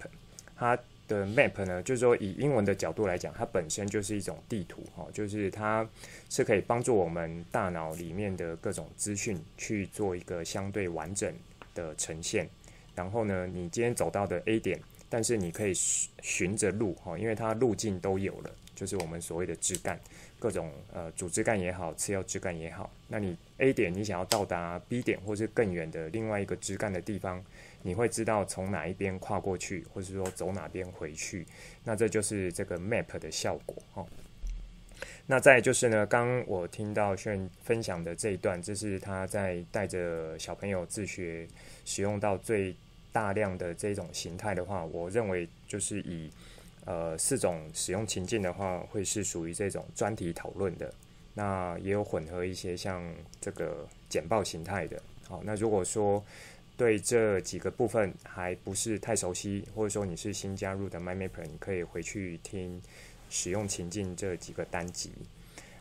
[0.56, 0.78] 它。
[1.08, 5.88] 的 map 呢，就是说以英文的角度来讲，它本身就是一种地图哈，就是它
[6.28, 11.34] 是可以帮助我们大脑里面的各种资讯去做一个相对完整
[11.74, 12.46] 的呈现。
[12.94, 19.98] 然后呢，你今天走到的 A 点，但是你可以循着路哈，因为它路径都有了，就是我们所谓的枝干，
[20.38, 22.90] 各种呃主枝干也好，次要枝干也好。
[23.08, 27.44] 那你 A 点你想要到达 B 点，或是更远的另外一个枝干的地方。
[27.80, 31.46] 你会知道从哪一边跨过去，或是说走哪边回去，
[31.84, 34.06] 那这就是这个 map 的效果哦。
[35.26, 41.46] 那再就是呢，刚我听到炫分享的这一段，这是他在带着小朋友自学
[41.84, 42.74] 使用到最
[43.12, 46.28] 大量的这种形态的话，我认为就是以
[46.88, 50.90] 呃四种使用情境的话，会是属于这种专题讨论的。
[51.34, 55.00] 那也有混合一些像这个简报形态的。
[55.28, 56.24] 好，那如果说
[56.78, 62.80] 对这几个部分还不是太熟悉，或者说你是新加入的 MyMapper，你可以回去听
[63.28, 65.12] 使用情境这几个单集。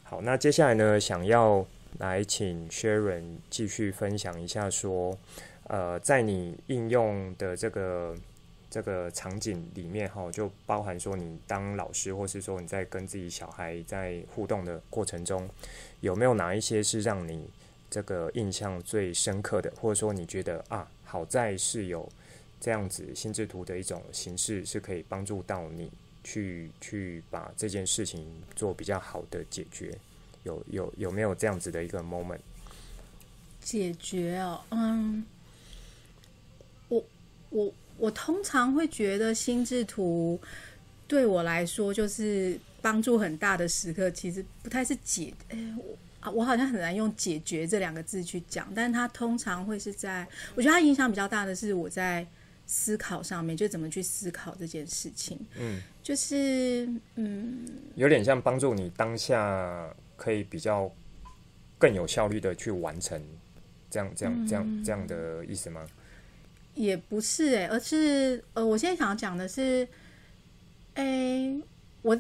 [0.04, 1.66] 好，那接下来呢，想要
[2.00, 5.18] 来请 Sharon 继续分享一下，说，
[5.68, 8.16] 呃，在你应用的这个
[8.78, 15.50] 这个场景里面，哈，就包含说你当老师，或是说你在跟自己小孩在互动的过程中，
[16.00, 17.50] 有没有哪一些是让你
[17.90, 22.08] 这个印象最深刻的，或者说你觉得啊，好在是有
[22.62, 25.92] 这样子心智图的一种形式，是可以帮助到你
[26.24, 29.98] 去去把这件事情做比较好的解决。
[30.44, 32.42] 有有有没有这样子的一个 moment？
[33.60, 35.26] 解决哦，嗯，
[36.90, 37.04] 我
[37.50, 40.40] 我我通常会觉得心智图
[41.08, 45.98] 对我来说就是帮助很大的时刻，其实不太是解，哎我。
[46.34, 52.28] 我好像很难用“解决”这两个字去讲，但是它通常会是在，我觉得它影响比较大的是我在
[52.66, 55.40] 思考上面，就怎么去思考这件事情。
[55.58, 60.92] 嗯，就是嗯，有点像帮助你当下可以比较
[61.78, 63.22] 更有效率的去完成
[63.90, 65.88] 这样这样这样这样的意思吗？
[66.78, 69.88] 也不是哎、欸，而是呃，我现在想要讲的是，
[70.94, 71.62] 哎、欸，
[72.04, 72.18] 我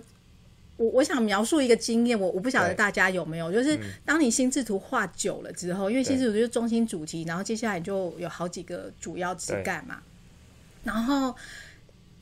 [0.78, 10.02] 我我想描述一个经验，我我不晓得大家有没有，就是当你心智图画久了之后，因为心智图就是中心主题，然后接下来就有好几个主要枝干嘛，
[10.84, 11.36] 然后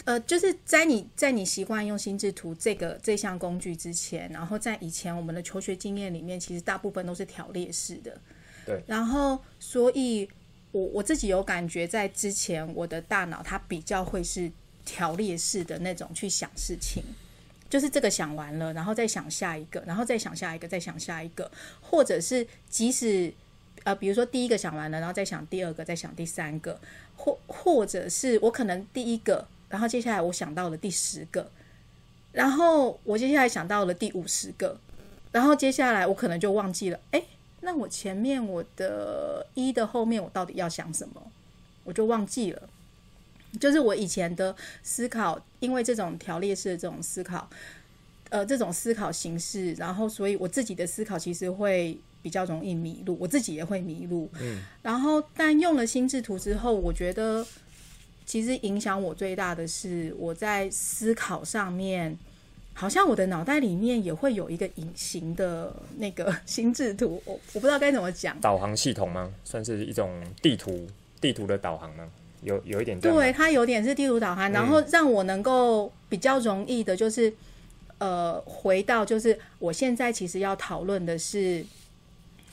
[0.04, 8.22] 呃，就是在你在你习惯用心智图这个这项工具之前，然后在以前我们的求学经验里面，其实大部分都是条列式的，
[8.66, 10.30] 对，然后所以。
[10.76, 14.52] 我我自己有感觉，在之前我的大脑它比较会是
[14.84, 17.02] 条列式的那种去想事情，
[17.70, 23.34] 就是这个想完了，然后再想下一个，然后再想下一个，再想下一个，或者是即使
[23.86, 26.78] 呃，比如说第一个想完了，然后再想第二个，再想第三个，
[27.16, 31.50] 或或者是我可能第一个，然后接下来我想到了第十个，
[32.34, 34.78] 然后我接下来想到了第五十个，
[35.32, 37.24] 然后接下来我可能就忘记了，诶。
[37.66, 41.32] 那我前面我的一的后面我到底要想什么，
[41.84, 42.70] 我就忘记了。
[43.60, 47.50] 就是我以前的思考，因为这种条列式的这种思考，
[48.30, 54.30] 呃，这种思考形式，然后所以我自己的思考其实会比较容易迷路，我自己也会迷路。
[54.40, 54.62] 嗯。
[54.84, 57.44] 然后，但用了心智图之后，我觉得
[58.28, 62.16] 其实影响我最大的是我在思考上面。
[62.78, 68.40] 好像我的脑袋里面也会有一个隐形的那个心智图， 我我不知道该怎么讲。
[68.42, 69.34] 导航系统吗？
[69.44, 70.86] 算是一种地图，
[71.20, 72.08] 地图的导航吗？
[72.44, 77.30] 有有一点对，它有点是地图导航，然后让我能够比较容易的，就是、
[78.00, 81.66] 嗯、呃，回到就是我现在其实要讨论的是。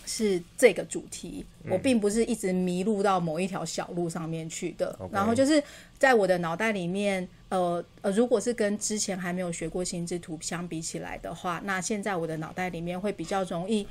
[0.05, 4.97] 是这个主题，我并不是一直迷路到某一条小路上面去的。
[5.01, 5.63] 嗯、然后就是
[5.99, 13.87] 在我的脑袋里面，呃呃，如果是跟之前还没有学过心智图相比起来的话，那现在我的脑袋里面会比较容易，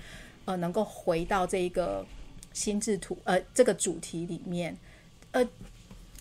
[0.46, 2.06] 呃，能够回到这一个
[2.54, 4.78] 心智图，呃，这个主题里面。
[5.32, 5.48] 呃，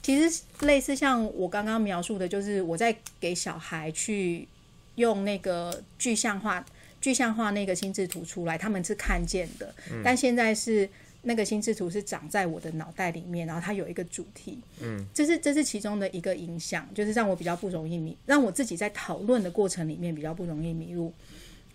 [0.03, 4.47] 其实类似像我刚刚描述的，就是我在给小孩去
[4.95, 6.65] 用那个具象化。
[7.01, 10.89] 具象化那个心智图出来，他们是看见的，嗯、但现在是
[11.23, 21.13] 那个心智图是长在我的脑袋里面，然后它有一个主题，嗯，这是这是其中的一个影响，就是让我比较不容易迷，让我自己在讨论的过程里面比较不容易迷路。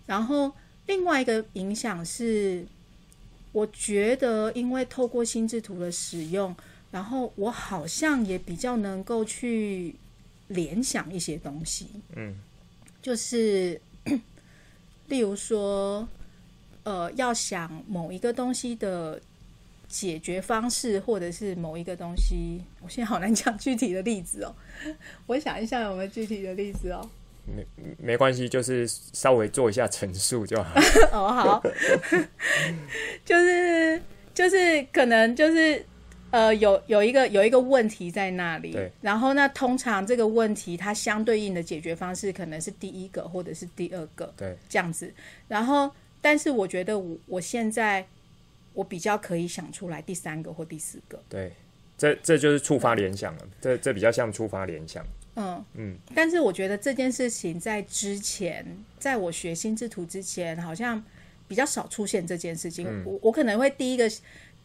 [0.06, 0.52] 然后
[0.86, 2.64] 另外一个影响是，
[3.50, 6.54] 我觉得因为透过心智图的使用，
[6.92, 9.94] 然后我好像也比较能够去
[10.48, 12.36] 联想一些东西，嗯，
[13.02, 13.80] 就是。
[15.08, 16.06] 例如说，
[16.84, 19.20] 呃，要想某一个东西的
[19.88, 24.54] 解决方式，或者是某一个东西，我现在好难讲具体的例子哦。
[25.26, 27.08] 我想一下有没有具体的例子哦。
[27.46, 27.64] 没
[27.98, 30.74] 没关系，就是稍微做一下陈述就好。
[31.12, 31.62] 哦，好，
[33.24, 34.02] 就是
[34.34, 35.84] 就是可能就是。
[36.32, 38.90] 呃，有有一个有一个问题在那里，对。
[39.00, 45.12] 然后那通常这个问题它相对应的解决方式可能是第一个或者是第二个，对，这样子。
[45.46, 48.04] 然后，但是我觉得我我现在
[48.74, 51.52] 我比较可以想出来第三个或第四个，对。
[51.96, 55.06] 这这就是触发联想了，这这比较像触发联想。
[55.36, 55.96] 嗯嗯。
[56.14, 58.66] 但是我觉得这件事情在之前，
[58.98, 61.02] 在我学心智图之前，好像
[61.48, 62.86] 比较少出现这件事情。
[62.86, 64.10] 嗯、我我可能会第一个。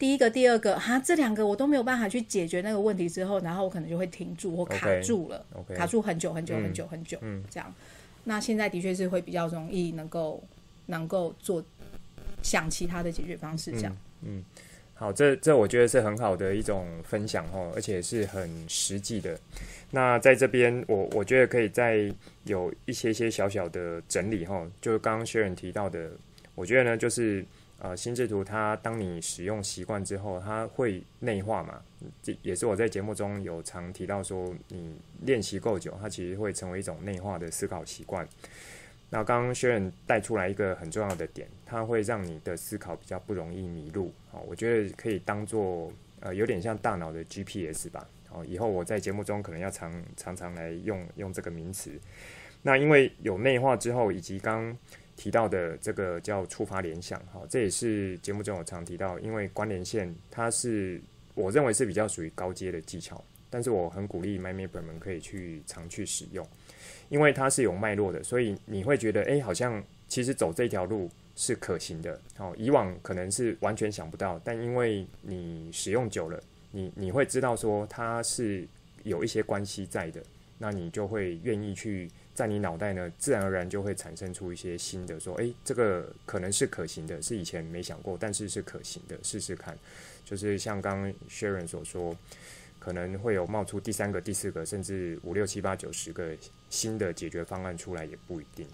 [0.02, 7.72] 第一个、第二个，哈，这两个我都没有办法去解决那个问题之后，然后我可能就会停住或卡住了，okay, okay, 卡住很久很久很久很久，嗯，这样。
[8.24, 10.42] 那现在的确是会比较容易能够
[10.86, 11.64] 能够做
[12.42, 13.96] 想其他的解决方式，这样。
[14.22, 14.44] 嗯，嗯，
[14.94, 19.38] 好，这这我觉得是很好的一种分享哦，而且是很实际的。
[19.92, 22.12] 那在这边，我我觉得可以再
[22.42, 26.10] 有一些些小小的整理哈，就是刚刚 Sharon 提到的，
[26.56, 27.46] 我觉得呢就是。
[27.84, 31.82] 呃，心智图它当你使用习惯之后，它会内化嘛？
[32.22, 38.24] 这也是我在节目中有常提到说，你练习够久，它其实会成为一种内化的思考习惯。
[39.10, 44.12] 那刚刚 Sharon 带出来一个很重要的点，它会让你的思考比较不容易迷路。
[44.30, 48.06] 好，我觉得可以当做呃有点像大脑的 GPS 吧。
[48.28, 51.90] 好，以后我在节目中可能要常常常来用用这个名词。
[52.62, 54.78] 那因为有内化之后，以及刚
[55.16, 61.00] 提到的这个叫触发联想，哈，这也是节目中我常提到，因为关联线它是
[61.34, 66.46] 我认为是比较属于高阶的技巧，但是我很鼓励 My Maker 们可以去常去使用，
[67.08, 78.66] 因为它是有脉络的，所以你会觉得，哎，好像其实走这条路是可行的，好，以往可能是完全想不到，但因为你使用久了，你你会知道说它是
[79.04, 80.22] 有一些关系在的，
[80.58, 89.76] 那你就会愿意去在你脑袋呢，自然而然就会产生出一些新的，说，诶，这个可能是可行的，是以前没想过，但是是可行的，试试看。
[90.24, 92.16] 就是像刚刚 Sharon 所说，
[92.78, 96.30] 可能会有冒出第三个、第四个，甚至五六七八九十个
[96.70, 98.66] 新的解决方案出来，也不一定。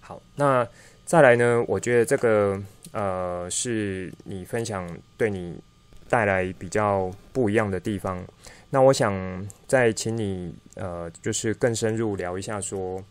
[0.00, 0.66] 好，那
[1.04, 1.62] 再来呢？
[1.68, 2.62] 我觉得这个
[2.92, 5.60] 呃，是你分享对你
[6.08, 8.24] 带来比较不一样的地方。
[8.70, 13.04] 那我想再请你呃，就是更深入聊一下，说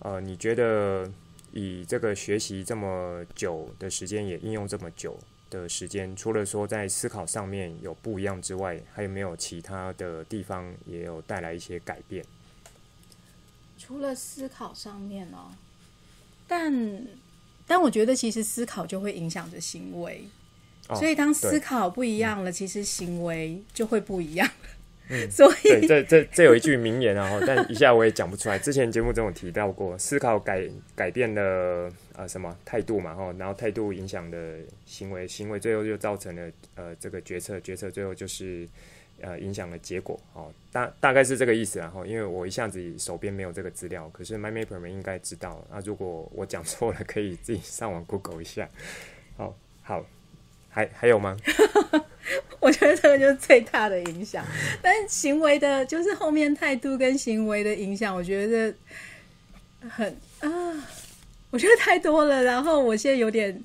[0.00, 1.10] 呃，你觉得
[1.52, 5.18] 以这个学习这么久的时间，也应用这么久
[5.50, 12.24] 的时间，除了说在思考上面有不一样之外，还有没有其他的地方也有带来一些改变？
[13.76, 15.50] 除了思考上面哦，
[16.46, 17.06] 但
[17.66, 20.24] 但我觉得其实思考就会影响着行为，
[20.88, 24.48] 哦，所以当思考不一样了，其实行为就会不一样。
[25.10, 28.56] 嗯，所以这这这有一句名言啊，但一下我也讲不出来。
[28.58, 30.62] 之前节目中有提到过，思考改
[30.94, 38.68] 改变了呃什么态度嘛，哈，然后态度影响的行为，行为最后就造成了呃这个决策，决策最后就是
[39.20, 48.68] 呃影响了结果，哦，大大概是这个意思，然后因为我一下子手边没有这个资料，可是 MyMapper 们应该知道，那如果我讲错了，可以自己上网 Google 一下。
[49.36, 50.06] 好，好，
[50.70, 51.36] 还还有吗？
[52.60, 54.44] 我觉得这个就是最大的影响，
[54.80, 58.74] 但行为的，就是后面态度跟行为的影响，我觉得
[59.88, 60.50] 很啊，
[61.50, 62.42] 我觉得太多了。
[62.42, 63.64] 然后我现在有点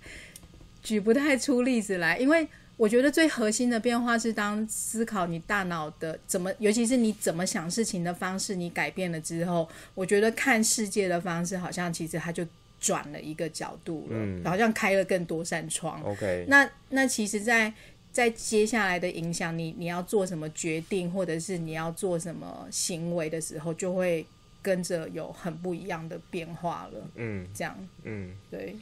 [0.82, 2.48] 举不太出例子来，因为
[2.78, 12.48] 我觉得最核心的变化是，当思考你大脑的怎么，尤其是你怎么想事情的方式，你改变了之后，我觉得看世界的方式好像其实它就
[12.80, 16.02] 转了一个角度了，嗯，好像开了更多扇窗。
[16.04, 17.74] OK，那那其实，在
[18.12, 24.26] 在接下来的影响，你你要做什么决定，或者是你要做什么行为的时候，就会
[24.62, 27.08] 跟着有很不一样的变化了。
[27.16, 28.76] 嗯，这样，嗯，对。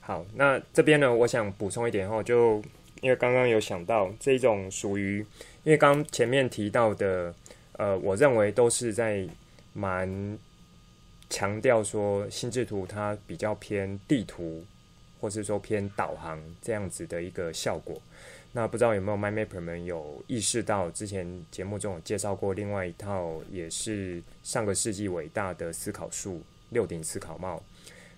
[0.00, 2.62] 好，那这边呢，我想补充一点哈，就
[3.00, 5.18] 因为刚刚有想到这一种属于，
[5.64, 7.34] 因为刚前面提到的，
[7.72, 9.26] 呃，我认为都是在
[9.72, 10.38] 蛮
[11.28, 14.64] 强调说心智图它比较偏地图，
[15.20, 18.00] 或是说偏导航这样子的一个效果。
[18.52, 27.62] 那不知道有没有 MyMapper 们有意识到，之前节目中有介绍过另外一套，也是上个世纪伟大的思考术——六顶思考帽。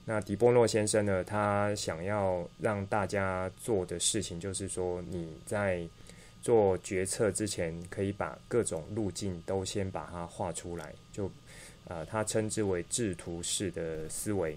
[0.05, 5.87] 那迪波诺先生呢，他想要让大家做的事情，就是说你在
[6.41, 11.29] 做决策之前，可以把各种路径都先把它画出来，就
[11.89, 14.57] 呃，他称之为制图式的思维。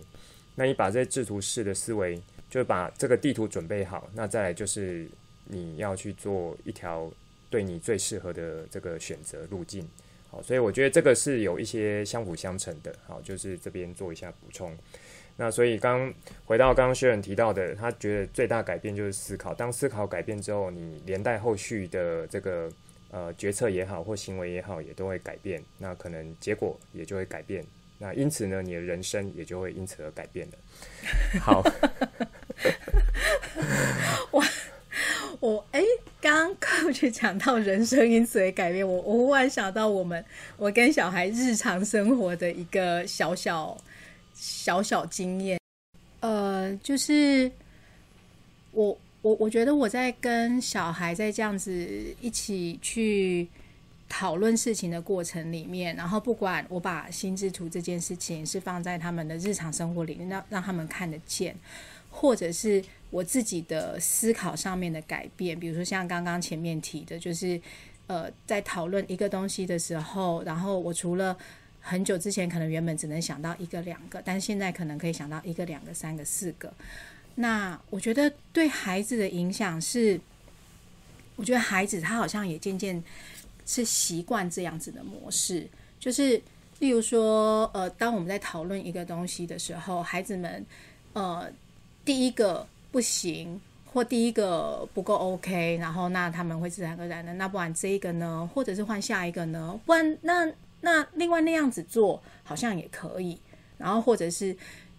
[0.56, 5.08] 那你把这制图式的思维，就把这个地图准备好，那再来就是。
[5.46, 7.12] 你要去做一条
[7.50, 9.86] 对你最适合的这个选择路径，
[10.30, 14.74] 好，所以我觉得这个是有一些相辅相成的，好，就是这边做一下补充。
[15.36, 16.14] 那所以刚
[16.46, 19.54] 回到刚刚薛仁提到的，他觉得最大改变就是思考。
[19.54, 22.72] 当思考改变之后，你连带后续的这个
[23.12, 27.64] 呃决策也好或行为也好，也都会改变，那可能结果也就会改变。
[28.00, 30.58] 那因此呢，你的人生也就会因此而改变了。
[31.40, 31.64] 好。
[34.32, 34.44] 我
[35.40, 35.84] 我哎，
[36.22, 40.24] 刚刚 Coach 讲到人生因此而改变，我我忽然想到我们
[40.58, 43.78] 我跟小孩日常生活的一个小小
[44.34, 45.60] 小小经验，
[46.22, 47.52] 呃，就是
[48.72, 53.48] 我我我觉得我在跟小孩在这样子一起去
[54.10, 61.56] 讨论事情的过程里面，然后不管我把心智图这件事情是放在他们的日常生活里面，让让他们看得见，
[62.10, 62.84] 或者是。
[63.12, 67.60] 我自己的思考上面的改变，比如说像刚刚前面提的，就是
[68.08, 71.38] 呃，在讨论一个东西的时候，然后我除了
[71.82, 76.74] 很久之前可能原本只能想到一个两个，但现在可能可以想到一个两个三个四个。
[77.42, 80.22] 那我觉得对孩子的影响是，
[81.36, 83.04] 我觉得孩子他好像也渐渐
[83.66, 85.68] 是习惯这样子的模式，
[86.00, 86.42] 就是
[86.80, 90.66] 例如说呃，当我们在讨论一个东西的时候，孩子们
[91.14, 91.52] 呃
[92.06, 92.66] 第一个。
[92.92, 93.58] 不行，
[93.94, 99.80] 或第一个不够 OK，然后那他们会自然而然的，那不然这一个呢，或者是换下一个呢？
[99.86, 103.40] 不然那那另外那样子做好像也可以，
[103.78, 104.54] 然后或者是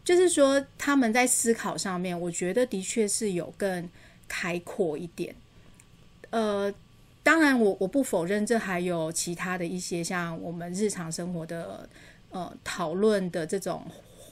[0.04, 3.88] 就是说他们在思考上面，我觉得的确是有更
[4.28, 5.34] 开阔一点。
[6.30, 6.72] 呃，
[7.22, 11.88] 当然我我不否认这还有其他的一些像我们日常生活的
[12.30, 13.82] 呃讨论的这种。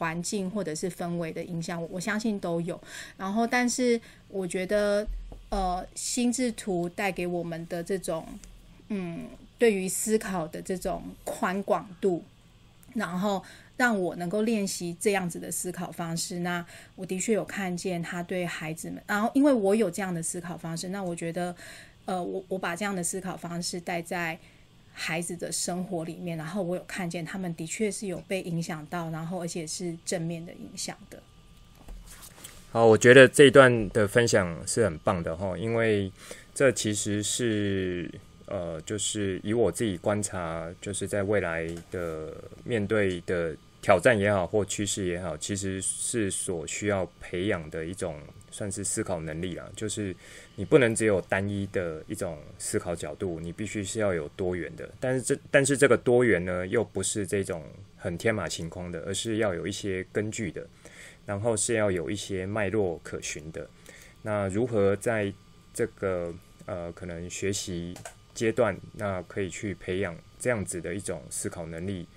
[0.01, 2.81] 环境或者是氛围的影响，我相信都有。
[3.18, 5.07] 然后，但是我觉得，
[5.51, 8.27] 呃，心智图带给我们的这种，
[8.89, 12.25] 嗯，对于思考的这种宽广度，
[12.95, 13.45] 然后
[13.81, 16.41] 让我能够练习这样子的思考方式。
[16.41, 16.62] 那
[16.97, 21.57] 我的确有看见他对孩子们，然后因为我有这样的思考方式，那我觉得，
[22.05, 24.39] 呃，我我把这样的思考方式带在
[24.93, 31.22] 孩子的生活里面，然后我有看见他们的确是有被影响到，然后而且是正面的影响的。
[32.70, 36.12] 好，我觉得这一段的分享是很棒的哈，因为
[36.55, 38.12] 这其实是
[38.45, 48.20] 呃，就是以我自己观察，就是在未来的面对的挑战也好，或趋势也好，其实是所需要培养的一种
[48.51, 49.70] 算是思考能力啦。
[49.74, 50.14] 就是
[50.57, 54.89] 你不能只有单一的一种思考角度，你必须是要有多元的。
[55.01, 57.64] 但是这但是这个多元呢，又不是这种
[57.97, 60.66] 很天马行空的，而是要有一些根据的。
[61.26, 63.68] 然后是要有一些脉络可循的。
[64.22, 65.33] 那如何在
[65.72, 66.35] 这个
[66.66, 67.95] 呃可能学习
[68.35, 72.09] 阶段，那可以去培养这样子的一种思考能力？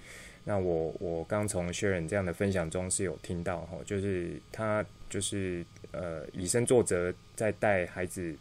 [0.46, 8.36] 那我我刚从 Sharon 这样的分享中是有听到哈，就是他就是呃以身作则，在带孩子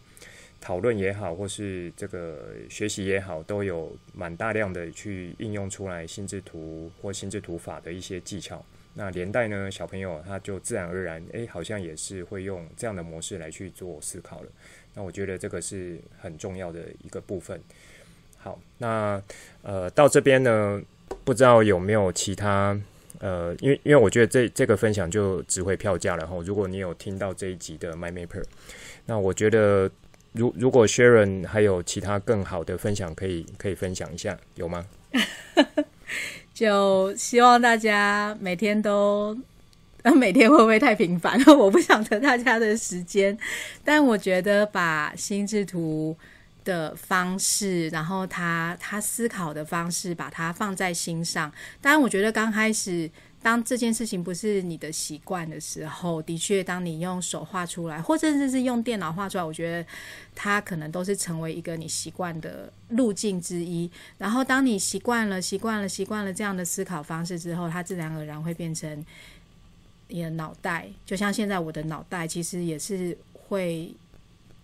[0.61, 8.65] 讨论也好，或是这个学习也好，都有蛮大量的去应用出来心智图或心智图法的一些技巧。
[8.95, 14.49] 那连带呢，小朋友他就自然而然，诶，好像也是会用这样的模式来去做思考了。
[14.95, 17.59] 那我觉得这个是很重要的一个部分。
[18.37, 19.23] 好，那
[19.63, 20.83] 呃到这边呢，
[21.25, 22.79] 不知道有没有其他
[23.21, 26.37] 呃，因为因为我觉得这这个分享就值回票价了哈。
[26.45, 28.43] 如果你有听到这一集的 My Mapper，
[29.07, 29.89] 那我觉得
[30.33, 34.85] 如如果 Sharon 还有其他更好的分享，可以可以分享一下，有吗？
[36.53, 39.37] 就希望大家每天都，
[40.17, 41.41] 每天会不会太频繁？
[41.57, 43.39] 我不想得大家的时间，
[43.85, 46.17] 但我觉得把心智图
[46.65, 51.53] 的方式，然后他他思考的方式，把它放在心上。
[51.81, 53.11] 当然，我觉得刚开始。
[53.43, 59.85] 当这件事情不是你的习惯的时候，的确，当你用手画出来，或者甚至是用电脑画出来，我觉得
[60.33, 63.91] 它可能都是成为一个你习惯的路径之一。
[64.17, 69.05] 然后，当你习惯了、习惯了、习惯了这样的思考方式之后，它自然而然会变成
[70.07, 70.87] 你的脑袋。
[71.05, 73.93] 就像现在我的脑袋，其实也是会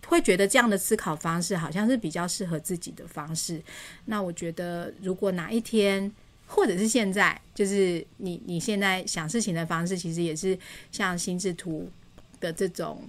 [0.06, 3.60] 会觉得这样的思考方式好像是比较适合自己的方式。
[4.06, 6.10] 那我觉得，如果哪一天，
[6.46, 10.58] 或者是现在，就是你你现在想事情的方式，其实也是
[10.90, 11.90] 像心智图
[12.40, 13.02] 的这种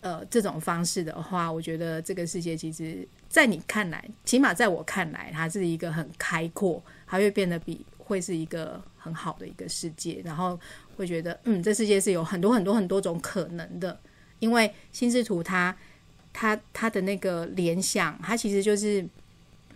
[0.00, 10.58] 呃这种方式的话，我觉得这个世界其实，在你看来，起码在我看来，它是一个很开阔，它会变得比会是一个很好的一个世界，然后
[10.96, 13.98] 会觉得嗯，这世界是有很多很多很多种可能的，
[14.38, 15.76] 因为心智图它
[16.34, 19.08] 他他的那个联想，他其实就是。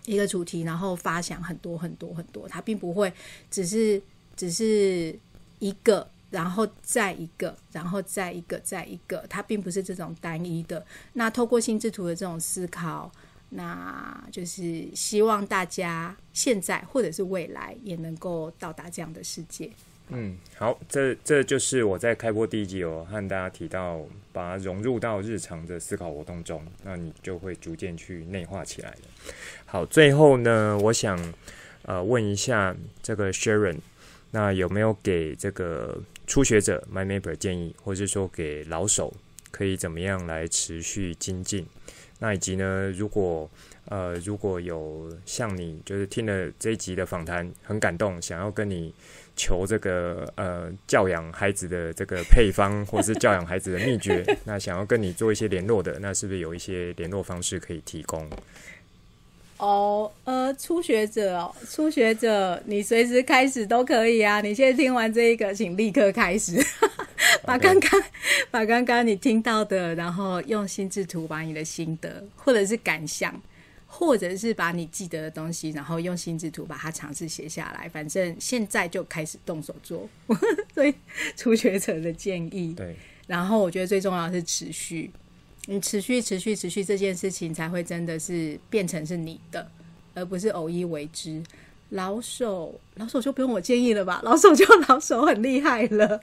[0.07, 3.13] 一个主题，然后发想很多很多很多，他并不会
[3.51, 4.01] 只是
[4.35, 5.15] 只是
[5.59, 10.83] 一个，然后再一个，然后再一个，再一个，它并不是这种单一的。
[11.13, 13.13] 那透过心智图的这种思考，
[13.51, 19.71] 那就是希望大家现在或者是未来也能够到达这样的世界。
[20.11, 24.01] 嗯，好，这这就是我在开播第一集有和大家提到，
[24.33, 28.97] 把它融入到日常的思考活动中，那你就会逐渐去内化起来了。
[29.67, 31.35] 好，最后呢，我想
[31.83, 33.77] 呃问一下这个 Sharon，
[34.31, 39.13] 那有没有给这个初学者 MyMapper 建议，或是说给老手
[39.51, 41.67] 可以怎么样来持续精进？
[42.19, 43.49] 那以及呢，如果
[43.87, 48.95] 呃如果有像你就是听了这一集的访谈很感动，想要跟你。
[49.41, 58.29] 求这个呃教养孩子的这个配方，或是教养孩子的秘诀， 那想要跟你做一些联络的，那是不是有一些联络方式可以提供？
[59.59, 64.41] 哦，呃，初学者哦，初学者，你随时开始都可以啊。
[64.41, 66.65] 你现在听完这一个，请立刻开始，
[67.45, 68.03] 把刚刚.
[68.51, 73.41] 把刚刚你听到的，然后用心智图把你的心得或者是感想。
[73.91, 77.89] 或者是把你记得的东西，然后用心智图把它尝试写下来。
[77.89, 80.07] 反正现在就开始动手做。
[80.75, 80.95] 所以
[81.35, 82.95] 初学者的建议，对。
[83.27, 85.11] 然后我觉得最重要的是持续，
[85.71, 89.71] 你持续、持续、持续这件事情才会真的是变成是你的，
[90.14, 91.43] 而不是偶一为之。
[91.91, 94.23] 老手，老手就不用我建议了吧？
[94.25, 96.19] 老手就老手，很厉害了。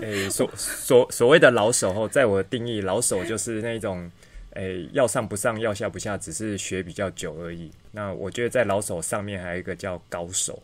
[0.00, 4.10] 诶、所所所谓的老手哦，在我的定义，老手就是那种。
[4.54, 7.70] 诶，要上不上，要下不下，只是学比较久而已。
[7.90, 10.62] 那我觉得在老手上面还有一个叫高手，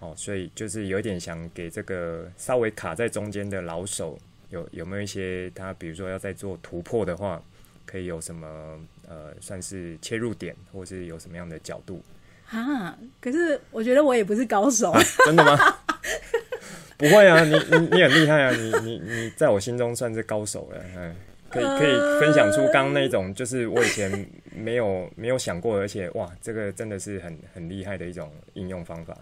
[0.00, 4.18] 哦，所以就是有点想给这个稍微卡在中间的老手，
[4.50, 7.42] 有有没有一些他，比如说要在做突破的话，
[7.84, 8.78] 可以有什么
[9.08, 12.02] 呃，算是切入点，或是有什么样的角度？
[12.50, 15.56] 啊，可是我觉得我也不是高手，啊、真的吗？
[16.96, 21.14] 不会啊，你你你很厉害啊，你你你在我心中算是高手了，嗯，
[21.50, 29.16] 可以可以分享出刚刚那种，就是我以前没有没有想过，而且哇，这个真的是很很厉害的一种应用方法。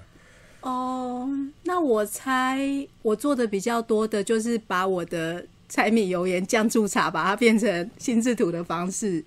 [0.63, 1.29] 哦，
[1.77, 2.59] 那我猜
[3.03, 9.23] 我做的比较多的就是把我的柴米油盐酱醋茶，把它变成心智图的方式，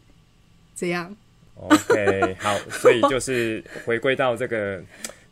[0.76, 1.16] 这样。
[1.54, 4.84] OK， 好，所以就是回归到这个，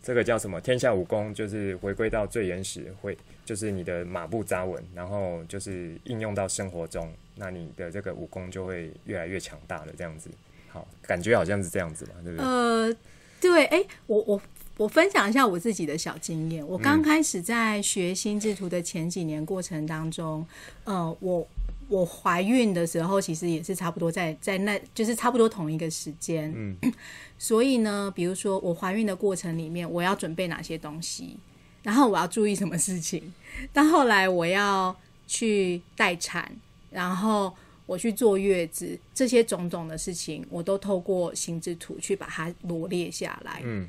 [0.04, 0.62] 这个叫什么？
[0.62, 9.88] 天下武功就是回归到最原始，会就是你的马步扎稳，然后就是应用到生活中，那你的这个武功就会越来越强大了。
[9.98, 10.30] 这样子，
[10.70, 12.46] 好，感觉好像是这样子嘛，对不对？
[12.46, 12.96] 呃，
[13.42, 14.42] 对，哎、欸，我我
[14.78, 16.66] 我分享一下我自己的小经验。
[16.68, 20.46] 我刚开始在学心智图的前几年过程当中，
[20.86, 21.48] 嗯、呃，我。
[21.90, 26.52] 我怀孕的时候，其实也是差不多在在那，就是差不多同一个时间。
[26.54, 26.76] 嗯，
[27.40, 31.38] 所以呢，比如说我怀孕的过程里面，我要准备哪些东西，
[31.84, 33.34] 然后我要注意什么事情。
[33.72, 34.94] 到后来我要
[35.28, 36.52] 去待产，
[36.92, 37.56] 然后
[37.86, 43.62] 我去坐月子，这些种种的事情，我都透过心智图去把它罗列下来。
[43.64, 43.88] 嗯，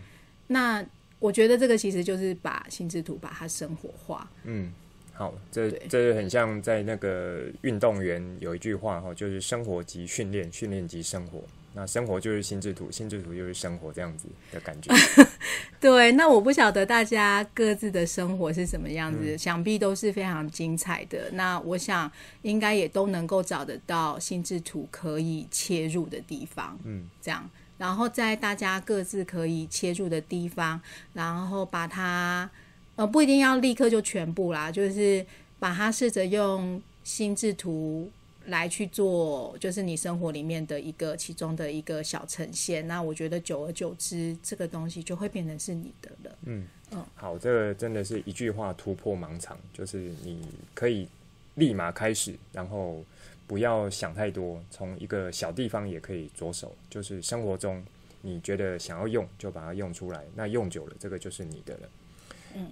[0.48, 0.84] 那
[1.20, 4.28] 我觉得这个其实就是把心智图把它生活化。
[4.42, 4.72] 嗯。
[5.12, 11.42] 好，这这很像在那个运动员有一句话哈，就是生活即训练，训练即生活。
[11.74, 14.94] 那生活就是心智图，心智图就是生活，这样子的感觉。
[15.80, 21.28] 对，那我不晓得大家各自的生活是什么样子，嗯，想必都是非常精彩的。
[21.32, 22.08] 那我想
[22.42, 26.78] 应该也都能够找得到心智图可以切入的地方。
[26.84, 30.80] 嗯，这样，然后在大家各自可以切入的地方，
[31.14, 32.50] 然后把它。
[32.96, 35.24] 呃，不一定要立刻就全部啦，就是
[35.60, 38.10] 把它试着用心智图
[38.46, 42.88] 来去做，就是你生活里面的一个其中的一个小呈现。
[42.88, 46.38] 那我觉得久而久之，这个东西就会变成是你的了。
[46.46, 51.06] 嗯嗯，好，这个真的是一句话突破盲肠，就是你可以
[51.54, 53.04] 立马开始，然后
[53.48, 57.82] 不要想太多，从一个小地方也可以着手，就是生活中
[58.20, 61.80] 你觉得想要用就把它用出来，那用久了，这个就是你的了。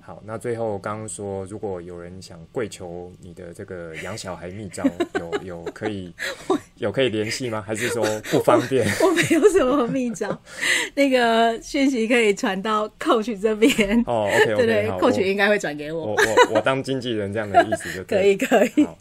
[0.00, 4.82] 好，那最后刚刚说，如果有人想跪求你的这个养小孩秘招，
[5.20, 6.12] 有有可以
[6.76, 7.62] 有可以联系吗？
[7.64, 8.84] 还是说不方便？
[9.00, 10.42] 我， 我没有什么秘招，
[10.94, 14.02] 那个讯息可以传到 Coach 这边。
[14.06, 16.06] 哦，OK OK，对对，Coach 应该会转给我。
[16.06, 18.84] 我我我当经纪人这样的意思就 可以可以。
[18.84, 18.98] 好，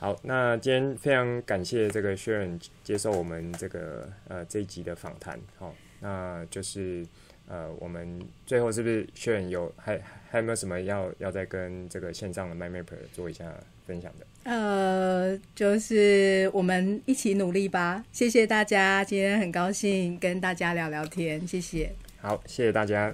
[0.00, 5.38] 好，那今天非常感谢这个 Sharon 接受我们这个呃这一集的访谈。
[5.58, 7.06] 好，那就是。
[7.52, 13.52] 呃，我们最后是不是 Sharon 有还还有没有什么要要再跟这个线上的 MyMapper 做一下
[13.84, 14.26] 分享的？
[14.44, 18.04] 呃，就是我们一起努力吧。
[18.12, 21.90] 谢谢大家，今天很高兴跟大家聊聊天，谢谢。
[22.20, 23.12] 好，谢谢大家。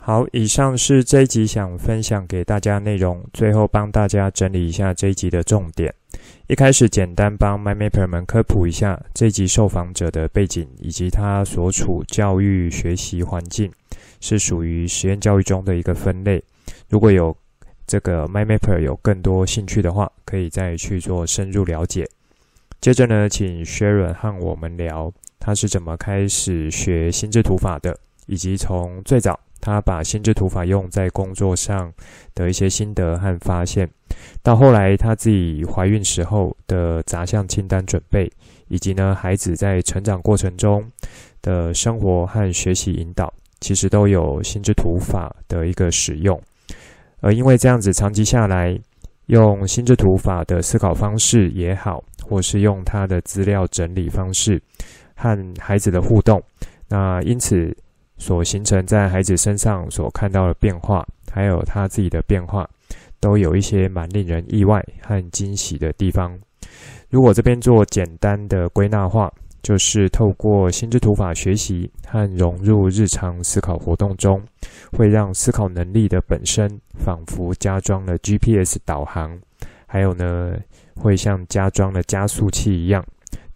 [0.00, 5.94] 好，以上是这一集想分享给大家内容，最后帮大家整理一下这一集的重点。
[6.46, 13.70] 一开始简单帮 MyMapper 们科普一下这一集受访者的背景以及他所处教育学习环境，
[14.20, 16.42] 是属于实验教育中的一个分类。
[16.88, 17.36] 如果有
[17.86, 22.08] 这个 MyMapper 有更多兴趣的话，可以再去做深入了解。
[22.80, 31.92] 接着呢，请 Sharon 和我们聊他是怎么开始学心智图法的，以及从最早他把心智图法用在工作上
[32.34, 33.88] 的一些心得和发现。
[34.42, 38.30] 到后来，他自己怀孕时候的杂项清单准备，
[38.68, 40.84] 以及呢，孩子在成长过程中
[41.42, 46.40] 的生活和学习引导，其实都有心智图法的一个使用。
[47.20, 48.78] 而因为这样子长期下来，
[49.26, 54.60] 用心智图法的思考方式也好，或是用他的资料整理方式
[55.14, 56.42] 和孩子的互动，
[56.88, 57.76] 那因此
[58.18, 62.68] 所形成在孩子身上所看到的变化，还有他自己的变化。
[63.20, 66.38] 都有一些蛮令人意外和惊喜的地方。
[67.10, 69.28] 如果这边做简单的归纳化，
[69.60, 74.40] 就是透过心智图法学习和融入日常思考活动中，
[74.92, 79.36] 会让思考能力的本身仿佛加装了 GPS 导航，
[79.84, 80.52] 还有呢，
[80.94, 83.04] 会像加装了加速器一样，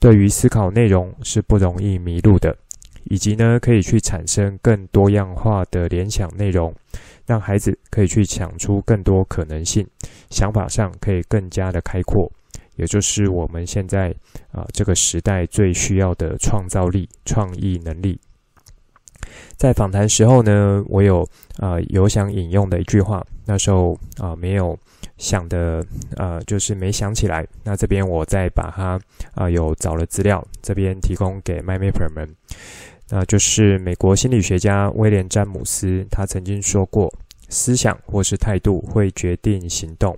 [0.00, 2.52] 对于思考内容是不容易迷路的，
[3.04, 6.74] 以及呢，可以去产生更多样化的联想内容。
[7.24, 9.86] 让孩子可以去想出更多可能性，
[10.28, 12.30] 想法上可以更加的开阔，
[12.74, 14.10] 也就是我们现在
[14.50, 18.18] 啊、呃、这个时代最需要的创造力、创意能力。
[19.56, 21.26] 在访谈时候呢，我有
[21.58, 24.76] 啊、有想引用的一句话，那时候啊、没有
[25.16, 25.82] 想的
[26.16, 29.00] 呃就是没想起来，那这边我再把它
[29.34, 32.28] 啊、有找了资料，这边提供给 MyMapper 们。
[33.14, 37.12] 那就是美国心理学家威廉·詹姆斯，他曾经说过
[37.50, 40.16] ：“思想或是态度会决定行动，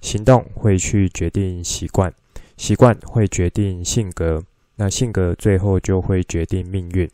[0.00, 2.14] 行动会去决定习惯，
[2.56, 4.40] 习惯会决定性格，
[4.76, 7.10] 那性格最后就会决定命运。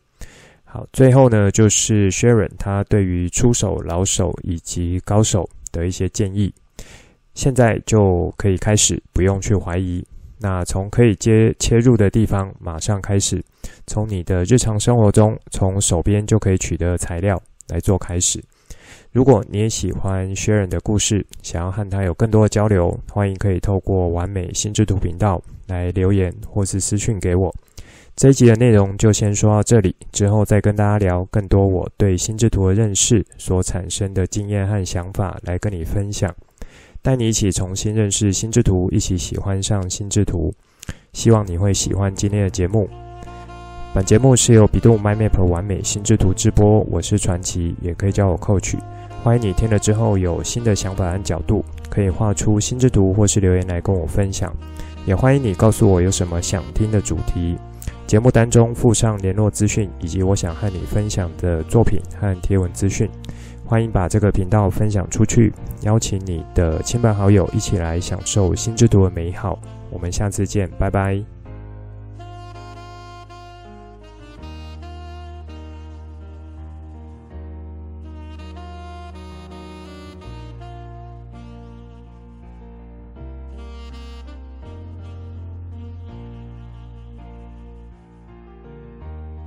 [0.65, 6.53] 好，最后呢，就是 Sharon 他对于初手、老手以及高手的一些建议。
[7.33, 10.05] 现在就可以开始，不用去怀疑。
[10.43, 13.41] 那从可以接切入的地方，马上开始，
[13.87, 18.43] 从你的日常生活中，从手边就可以取得材料来做开始。
[19.13, 27.55] 如果你也喜欢 Sharon 的故事，想要和他有更多的交流，欢迎可以透过完美心智图频道来留言或是私讯给我。
[28.13, 36.35] 这一集的内容就先说到这里，之后再跟大家聊更多我对心智图的认识所产生的经验和想法来跟你分享，
[37.03, 40.53] 带你一起重新认识心智图，一起喜欢上心智图。
[41.11, 42.87] 希望你会喜欢今天的节目。
[43.93, 48.77] 本节目是由比度 My Map 完美心智图直播，我是传奇，也可以叫我 Coach。
[49.21, 54.55] 欢迎你听了之后有新的想法和角度，可以画出心智图或是留言来跟我分享。
[55.05, 57.57] 也欢迎你告诉我有什么想听的主题。
[58.07, 63.09] 节目单中附上联络资讯，以及我想和你分享的作品和贴文资讯。
[63.65, 65.51] 欢迎把这个频道分享出去，
[65.81, 69.57] 邀请你的亲朋好友一起来享受心智图的美好。
[69.89, 71.42] 我们下次见，拜拜。